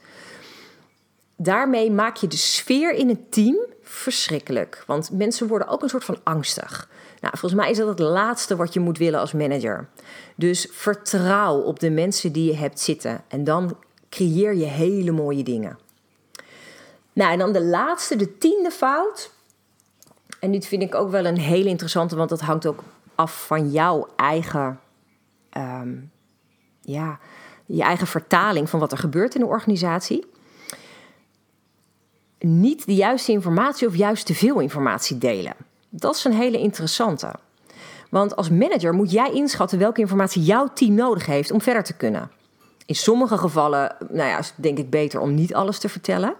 Daarmee 1.35 1.91
maak 1.91 2.15
je 2.15 2.27
de 2.27 2.37
sfeer 2.37 2.93
in 2.93 3.09
het 3.09 3.31
team 3.31 3.57
verschrikkelijk. 3.81 4.83
Want 4.87 5.11
mensen 5.11 5.47
worden 5.47 5.67
ook 5.67 5.81
een 5.83 5.89
soort 5.89 6.03
van 6.03 6.19
angstig. 6.23 6.89
Nou, 7.21 7.37
volgens 7.37 7.61
mij 7.61 7.71
is 7.71 7.77
dat 7.77 7.87
het 7.87 7.99
laatste 7.99 8.55
wat 8.55 8.73
je 8.73 8.79
moet 8.79 8.97
willen 8.97 9.19
als 9.19 9.33
manager. 9.33 9.87
Dus 10.35 10.67
vertrouw 10.71 11.59
op 11.59 11.79
de 11.79 11.89
mensen 11.89 12.31
die 12.31 12.51
je 12.51 12.57
hebt 12.57 12.79
zitten. 12.79 13.23
En 13.27 13.43
dan 13.43 13.77
creëer 14.09 14.55
je 14.55 14.65
hele 14.65 15.11
mooie 15.11 15.43
dingen. 15.43 15.77
Nou, 17.13 17.31
en 17.31 17.39
dan 17.39 17.53
de 17.53 17.63
laatste, 17.63 18.15
de 18.15 18.37
tiende 18.37 18.71
fout. 18.71 19.31
En 20.39 20.51
dit 20.51 20.65
vind 20.65 20.81
ik 20.81 20.95
ook 20.95 21.11
wel 21.11 21.25
een 21.25 21.37
hele 21.37 21.69
interessante, 21.69 22.15
want 22.15 22.29
dat 22.29 22.41
hangt 22.41 22.65
ook 22.65 22.83
af 23.15 23.45
van 23.45 23.71
jouw 23.71 24.07
eigen, 24.15 24.79
ehm, 25.49 25.95
ja, 26.91 27.19
je 27.65 27.83
eigen 27.83 28.07
vertaling 28.07 28.69
van 28.69 28.79
wat 28.79 28.91
er 28.91 28.97
gebeurt 28.97 29.35
in 29.35 29.41
de 29.41 29.47
organisatie. 29.47 30.25
Niet 32.39 32.85
de 32.85 32.95
juiste 32.95 33.31
informatie 33.31 33.87
of 33.87 33.95
juist 33.95 34.25
te 34.25 34.35
veel 34.35 34.59
informatie 34.59 35.17
delen. 35.17 35.53
Dat 35.89 36.15
is 36.15 36.23
een 36.23 36.33
hele 36.33 36.59
interessante. 36.59 37.33
Want 38.09 38.35
als 38.35 38.49
manager 38.49 38.93
moet 38.93 39.11
jij 39.11 39.31
inschatten 39.31 39.79
welke 39.79 40.01
informatie 40.01 40.41
jouw 40.41 40.67
team 40.73 40.93
nodig 40.93 41.25
heeft 41.25 41.51
om 41.51 41.61
verder 41.61 41.83
te 41.83 41.93
kunnen. 41.93 42.31
In 42.85 42.95
sommige 42.95 43.37
gevallen 43.37 43.95
nou 44.09 44.29
ja, 44.29 44.37
is 44.37 44.53
denk 44.55 44.77
ik 44.77 44.89
beter 44.89 45.19
om 45.19 45.33
niet 45.33 45.53
alles 45.53 45.79
te 45.79 45.89
vertellen. 45.89 46.35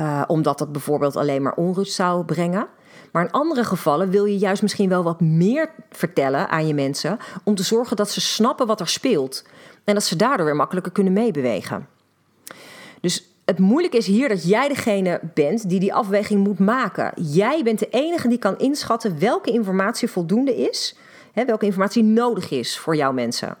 Uh, 0.00 0.22
omdat 0.26 0.58
dat 0.58 0.72
bijvoorbeeld 0.72 1.16
alleen 1.16 1.42
maar 1.42 1.54
onrust 1.54 1.94
zou 1.94 2.24
brengen. 2.24 2.66
Maar 3.16 3.24
in 3.24 3.30
andere 3.30 3.64
gevallen 3.64 4.10
wil 4.10 4.24
je 4.24 4.38
juist 4.38 4.62
misschien 4.62 4.88
wel 4.88 5.02
wat 5.02 5.20
meer 5.20 5.70
vertellen 5.90 6.48
aan 6.48 6.66
je 6.66 6.74
mensen. 6.74 7.18
Om 7.44 7.54
te 7.54 7.62
zorgen 7.62 7.96
dat 7.96 8.10
ze 8.10 8.20
snappen 8.20 8.66
wat 8.66 8.80
er 8.80 8.88
speelt. 8.88 9.44
En 9.84 9.94
dat 9.94 10.04
ze 10.04 10.16
daardoor 10.16 10.46
weer 10.46 10.56
makkelijker 10.56 10.92
kunnen 10.92 11.12
meebewegen. 11.12 11.88
Dus 13.00 13.30
het 13.44 13.58
moeilijke 13.58 13.96
is 13.96 14.06
hier 14.06 14.28
dat 14.28 14.48
jij 14.48 14.68
degene 14.68 15.20
bent 15.34 15.68
die 15.68 15.80
die 15.80 15.94
afweging 15.94 16.44
moet 16.44 16.58
maken. 16.58 17.12
Jij 17.14 17.62
bent 17.62 17.78
de 17.78 17.88
enige 17.90 18.28
die 18.28 18.38
kan 18.38 18.58
inschatten 18.58 19.18
welke 19.18 19.50
informatie 19.50 20.08
voldoende 20.08 20.56
is. 20.56 20.96
Hè, 21.32 21.44
welke 21.44 21.66
informatie 21.66 22.02
nodig 22.02 22.50
is 22.50 22.78
voor 22.78 22.96
jouw 22.96 23.12
mensen. 23.12 23.56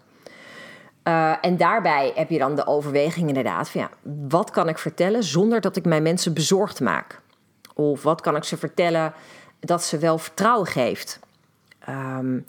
Uh, 1.04 1.32
en 1.40 1.56
daarbij 1.56 2.12
heb 2.14 2.30
je 2.30 2.38
dan 2.38 2.54
de 2.54 2.66
overweging 2.66 3.28
inderdaad 3.28 3.68
van 3.68 3.80
ja, 3.80 3.90
wat 4.28 4.50
kan 4.50 4.68
ik 4.68 4.78
vertellen 4.78 5.24
zonder 5.24 5.60
dat 5.60 5.76
ik 5.76 5.84
mijn 5.84 6.02
mensen 6.02 6.34
bezorgd 6.34 6.80
maak? 6.80 7.20
Of 7.74 8.02
wat 8.02 8.20
kan 8.20 8.36
ik 8.36 8.44
ze 8.44 8.56
vertellen 8.56 9.12
dat 9.60 9.82
ze 9.82 9.98
wel 9.98 10.18
vertrouwen 10.18 10.66
geeft? 10.66 11.20
Um, 11.88 12.44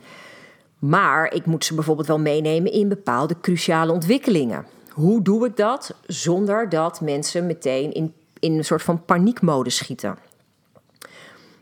maar 0.79 1.33
ik 1.33 1.45
moet 1.45 1.65
ze 1.65 1.75
bijvoorbeeld 1.75 2.07
wel 2.07 2.19
meenemen 2.19 2.71
in 2.71 2.87
bepaalde 2.87 3.35
cruciale 3.41 3.91
ontwikkelingen. 3.91 4.65
Hoe 4.91 5.21
doe 5.21 5.45
ik 5.45 5.57
dat 5.57 5.93
zonder 6.05 6.69
dat 6.69 7.01
mensen 7.01 7.45
meteen 7.45 7.93
in, 7.93 8.13
in 8.39 8.57
een 8.57 8.65
soort 8.65 8.83
van 8.83 9.05
paniekmode 9.05 9.69
schieten? 9.69 10.17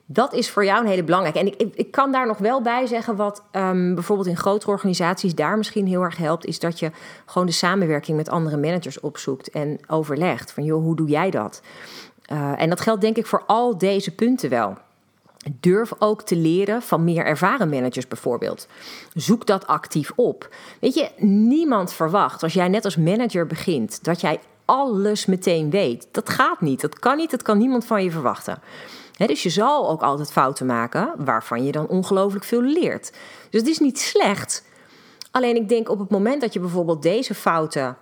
Dat 0.05 0.33
is 0.33 0.49
voor 0.49 0.65
jou 0.65 0.81
een 0.81 0.89
hele 0.89 1.03
belangrijke. 1.03 1.39
En 1.39 1.47
ik, 1.47 1.75
ik, 1.75 1.91
kan 1.91 2.11
daar 2.11 2.27
nog 2.27 2.37
wel 2.37 2.61
bij 2.61 2.85
zeggen 2.85 3.15
wat 3.15 3.43
um, 3.51 3.95
bijvoorbeeld 3.95 4.27
in 4.27 4.37
grotere 4.37 4.71
organisaties 4.71 5.35
daar 5.35 5.57
misschien 5.57 5.87
heel 5.87 6.01
erg 6.01 6.17
helpt, 6.17 6.45
is 6.45 6.59
dat 6.59 6.79
je 6.79 6.91
gewoon 7.25 7.47
de 7.47 7.53
samenwerking 7.53 8.17
met 8.17 8.29
andere 8.29 8.57
managers 8.57 8.99
opzoekt 8.99 9.49
en 9.49 9.79
overlegt. 9.87 10.51
Van 10.51 10.63
joh, 10.63 10.83
hoe 10.83 10.95
doe 10.95 11.07
jij 11.07 11.29
dat? 11.29 11.61
Uh, 12.31 12.61
en 12.61 12.69
dat 12.69 12.81
geldt 12.81 13.01
denk 13.01 13.17
ik 13.17 13.25
voor 13.25 13.43
al 13.45 13.77
deze 13.77 14.15
punten 14.15 14.49
wel. 14.49 14.77
Durf 15.51 15.93
ook 15.99 16.21
te 16.21 16.35
leren 16.35 16.81
van 16.81 17.03
meer 17.03 17.25
ervaren 17.25 17.69
managers 17.69 18.07
bijvoorbeeld. 18.07 18.67
Zoek 19.13 19.45
dat 19.45 19.67
actief 19.67 20.11
op. 20.15 20.55
Weet 20.79 20.93
je, 20.93 21.09
niemand 21.17 21.93
verwacht 21.93 22.43
als 22.43 22.53
jij 22.53 22.67
net 22.67 22.85
als 22.85 22.97
manager 22.97 23.47
begint 23.47 24.03
dat 24.03 24.21
jij 24.21 24.39
alles 24.65 25.25
meteen 25.25 25.69
weet. 25.69 26.07
Dat 26.11 26.29
gaat 26.29 26.61
niet. 26.61 26.81
Dat 26.81 26.99
kan 26.99 27.17
niet. 27.17 27.31
Dat 27.31 27.41
kan 27.41 27.57
niemand 27.57 27.85
van 27.85 28.03
je 28.03 28.11
verwachten 28.11 28.59
dus 29.17 29.43
je 29.43 29.49
zal 29.49 29.89
ook 29.89 30.01
altijd 30.01 30.31
fouten 30.31 30.65
maken 30.65 31.13
waarvan 31.17 31.65
je 31.65 31.71
dan 31.71 31.87
ongelooflijk 31.87 32.45
veel 32.45 32.61
leert. 32.61 33.11
Dus 33.49 33.61
het 33.61 33.69
is 33.69 33.79
niet 33.79 33.99
slecht. 33.99 34.63
Alleen 35.31 35.55
ik 35.55 35.69
denk 35.69 35.89
op 35.89 35.99
het 35.99 36.09
moment 36.09 36.41
dat 36.41 36.53
je 36.53 36.59
bijvoorbeeld 36.59 37.01
deze 37.01 37.33
fouten 37.33 37.97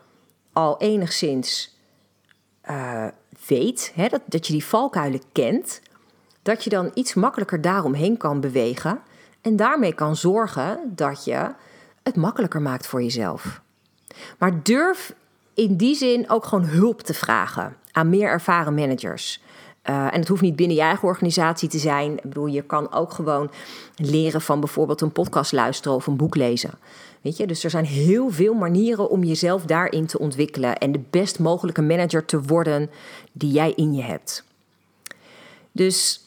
al 0.53 0.77
enigszins 0.77 1.77
uh, 2.69 3.07
weet, 3.47 3.93
dat, 3.95 4.21
dat 4.25 4.47
je 4.47 4.53
die 4.53 4.65
valkuilen 4.65 5.21
kent, 5.31 5.81
dat 6.43 6.63
je 6.63 6.69
dan 6.69 6.91
iets 6.93 7.13
makkelijker 7.13 7.61
daaromheen 7.61 8.17
kan 8.17 8.39
bewegen 8.39 8.99
en 9.41 9.55
daarmee 9.55 9.93
kan 9.93 10.15
zorgen 10.15 10.79
dat 10.85 11.25
je 11.25 11.51
het 12.03 12.15
makkelijker 12.15 12.61
maakt 12.61 12.87
voor 12.87 13.01
jezelf. 13.01 13.61
Maar 14.37 14.63
durf 14.63 15.13
in 15.53 15.75
die 15.77 15.95
zin 15.95 16.29
ook 16.29 16.45
gewoon 16.45 16.65
hulp 16.65 17.01
te 17.01 17.13
vragen 17.13 17.75
aan 17.91 18.09
meer 18.09 18.27
ervaren 18.27 18.73
managers. 18.73 19.41
en 19.83 20.19
het 20.19 20.27
hoeft 20.27 20.41
niet 20.41 20.55
binnen 20.55 20.75
je 20.75 20.81
eigen 20.81 21.07
organisatie 21.07 21.69
te 21.69 21.77
zijn. 21.77 22.17
Ik 22.17 22.21
bedoel, 22.21 22.45
je 22.45 22.61
kan 22.61 22.91
ook 22.91 23.13
gewoon 23.13 23.51
leren 23.95 24.41
van 24.41 24.59
bijvoorbeeld 24.59 25.01
een 25.01 25.11
podcast 25.11 25.51
luisteren 25.51 25.97
of 25.97 26.07
een 26.07 26.17
boek 26.17 26.35
lezen. 26.35 26.71
Weet 27.21 27.37
je? 27.37 27.47
Dus 27.47 27.63
er 27.63 27.69
zijn 27.69 27.85
heel 27.85 28.29
veel 28.29 28.53
manieren 28.53 29.09
om 29.09 29.23
jezelf 29.23 29.65
daarin 29.65 30.05
te 30.05 30.19
ontwikkelen 30.19 30.77
en 30.77 30.91
de 30.91 31.01
best 31.09 31.39
mogelijke 31.39 31.81
manager 31.81 32.25
te 32.25 32.41
worden 32.41 32.89
die 33.31 33.51
jij 33.51 33.73
in 33.75 33.93
je 33.93 34.01
hebt. 34.01 34.43
Dus 35.71 36.22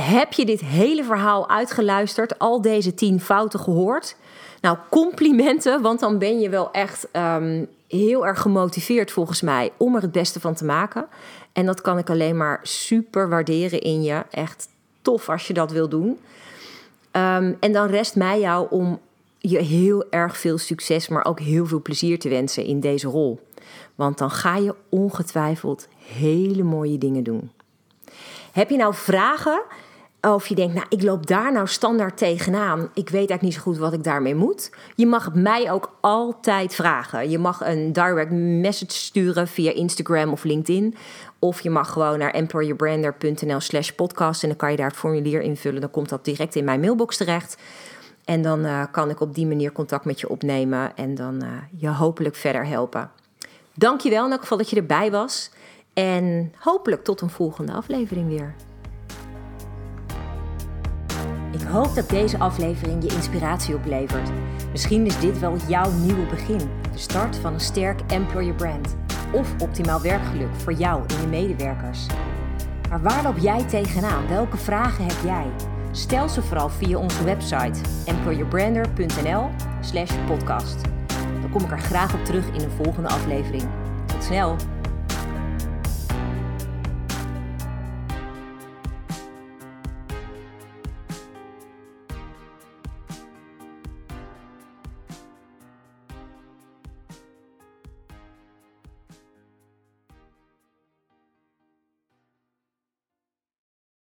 heb 0.00 0.32
je 0.32 0.44
dit 0.44 0.60
hele 0.60 1.04
verhaal 1.04 1.48
uitgeluisterd, 1.48 2.38
al 2.38 2.60
deze 2.60 2.94
tien 2.94 3.20
fouten 3.20 3.60
gehoord? 3.60 4.16
Nou, 4.60 4.78
complimenten, 4.90 5.82
want 5.82 6.00
dan 6.00 6.18
ben 6.18 6.40
je 6.40 6.48
wel 6.48 6.70
echt 6.70 7.08
ehm, 7.10 7.64
heel 7.88 8.26
erg 8.26 8.40
gemotiveerd 8.40 9.10
volgens 9.10 9.40
mij 9.40 9.72
om 9.76 9.94
er 9.94 10.02
het 10.02 10.12
beste 10.12 10.40
van 10.40 10.54
te 10.54 10.64
maken. 10.64 11.06
En 11.52 11.66
dat 11.66 11.80
kan 11.80 11.98
ik 11.98 12.10
alleen 12.10 12.36
maar 12.36 12.60
super 12.62 13.28
waarderen 13.28 13.80
in 13.80 14.02
je. 14.02 14.22
Echt 14.30 14.68
tof 15.02 15.28
als 15.28 15.46
je 15.46 15.52
dat 15.52 15.70
wil 15.70 15.88
doen. 15.88 16.18
Ehm, 17.10 17.52
en 17.60 17.72
dan 17.72 17.86
rest 17.86 18.16
mij 18.16 18.40
jou 18.40 18.66
om 18.70 19.00
je 19.38 19.58
heel 19.58 20.10
erg 20.10 20.36
veel 20.36 20.58
succes, 20.58 21.08
maar 21.08 21.24
ook 21.24 21.40
heel 21.40 21.66
veel 21.66 21.82
plezier 21.82 22.18
te 22.18 22.28
wensen 22.28 22.64
in 22.64 22.80
deze 22.80 23.08
rol. 23.08 23.40
Want 23.94 24.18
dan 24.18 24.30
ga 24.30 24.56
je 24.56 24.74
ongetwijfeld 24.88 25.88
hele 25.96 26.62
mooie 26.62 26.98
dingen 26.98 27.22
doen. 27.22 27.50
Heb 28.52 28.70
je 28.70 28.76
nou 28.76 28.94
vragen? 28.94 29.62
Of 30.20 30.46
je 30.46 30.54
denkt, 30.54 30.74
nou, 30.74 30.86
ik 30.88 31.02
loop 31.02 31.26
daar 31.26 31.52
nou 31.52 31.66
standaard 31.66 32.16
tegenaan. 32.16 32.80
Ik 32.80 33.08
weet 33.08 33.14
eigenlijk 33.14 33.42
niet 33.42 33.54
zo 33.54 33.60
goed 33.60 33.78
wat 33.78 33.92
ik 33.92 34.04
daarmee 34.04 34.34
moet. 34.34 34.70
Je 34.94 35.06
mag 35.06 35.34
mij 35.34 35.72
ook 35.72 35.96
altijd 36.00 36.74
vragen. 36.74 37.30
Je 37.30 37.38
mag 37.38 37.60
een 37.60 37.92
direct 37.92 38.30
message 38.30 38.92
sturen 38.92 39.48
via 39.48 39.72
Instagram 39.72 40.32
of 40.32 40.44
LinkedIn. 40.44 40.94
Of 41.38 41.60
je 41.60 41.70
mag 41.70 41.90
gewoon 41.92 42.18
naar 42.18 42.30
employerbrander.nl 42.30 43.60
slash 43.60 43.90
podcast. 43.90 44.42
En 44.42 44.48
dan 44.48 44.58
kan 44.58 44.70
je 44.70 44.76
daar 44.76 44.88
het 44.88 44.96
formulier 44.96 45.40
invullen. 45.40 45.80
Dan 45.80 45.90
komt 45.90 46.08
dat 46.08 46.24
direct 46.24 46.54
in 46.54 46.64
mijn 46.64 46.80
mailbox 46.80 47.16
terecht. 47.16 47.56
En 48.24 48.42
dan 48.42 48.64
uh, 48.64 48.84
kan 48.90 49.10
ik 49.10 49.20
op 49.20 49.34
die 49.34 49.46
manier 49.46 49.72
contact 49.72 50.04
met 50.04 50.20
je 50.20 50.28
opnemen. 50.28 50.96
En 50.96 51.14
dan 51.14 51.44
uh, 51.44 51.50
je 51.76 51.88
hopelijk 51.88 52.34
verder 52.34 52.66
helpen. 52.66 53.10
Dankjewel 53.74 54.24
in 54.24 54.30
elk 54.30 54.40
geval 54.40 54.58
dat 54.58 54.70
je 54.70 54.76
erbij 54.76 55.10
was. 55.10 55.50
En 55.94 56.52
hopelijk 56.58 57.04
tot 57.04 57.20
een 57.20 57.30
volgende 57.30 57.72
aflevering 57.72 58.28
weer. 58.28 58.54
Ik 61.66 61.72
hoop 61.72 61.94
dat 61.94 62.08
deze 62.08 62.38
aflevering 62.38 63.02
je 63.02 63.14
inspiratie 63.14 63.74
oplevert. 63.74 64.30
Misschien 64.70 65.06
is 65.06 65.20
dit 65.20 65.38
wel 65.38 65.56
jouw 65.68 65.90
nieuwe 65.90 66.26
begin. 66.26 66.58
De 66.92 66.98
start 66.98 67.36
van 67.36 67.52
een 67.52 67.60
sterk 67.60 68.00
employer 68.06 68.54
brand. 68.54 68.96
Of 69.32 69.54
optimaal 69.62 70.00
werkgeluk 70.00 70.54
voor 70.54 70.72
jou 70.72 71.02
en 71.06 71.20
je 71.20 71.26
medewerkers. 71.26 72.06
Maar 72.88 73.02
waar 73.02 73.22
loop 73.22 73.38
jij 73.38 73.64
tegenaan? 73.64 74.28
Welke 74.28 74.56
vragen 74.56 75.04
heb 75.04 75.16
jij? 75.24 75.46
Stel 75.90 76.28
ze 76.28 76.42
vooral 76.42 76.68
via 76.68 76.98
onze 76.98 77.24
website 77.24 77.80
employerbrander.nl 78.04 79.50
slash 79.80 80.12
podcast. 80.26 80.80
Dan 81.40 81.50
kom 81.50 81.62
ik 81.62 81.70
er 81.70 81.80
graag 81.80 82.14
op 82.14 82.24
terug 82.24 82.46
in 82.46 82.60
een 82.60 82.84
volgende 82.84 83.08
aflevering. 83.08 83.64
Tot 84.06 84.24
snel! 84.24 84.75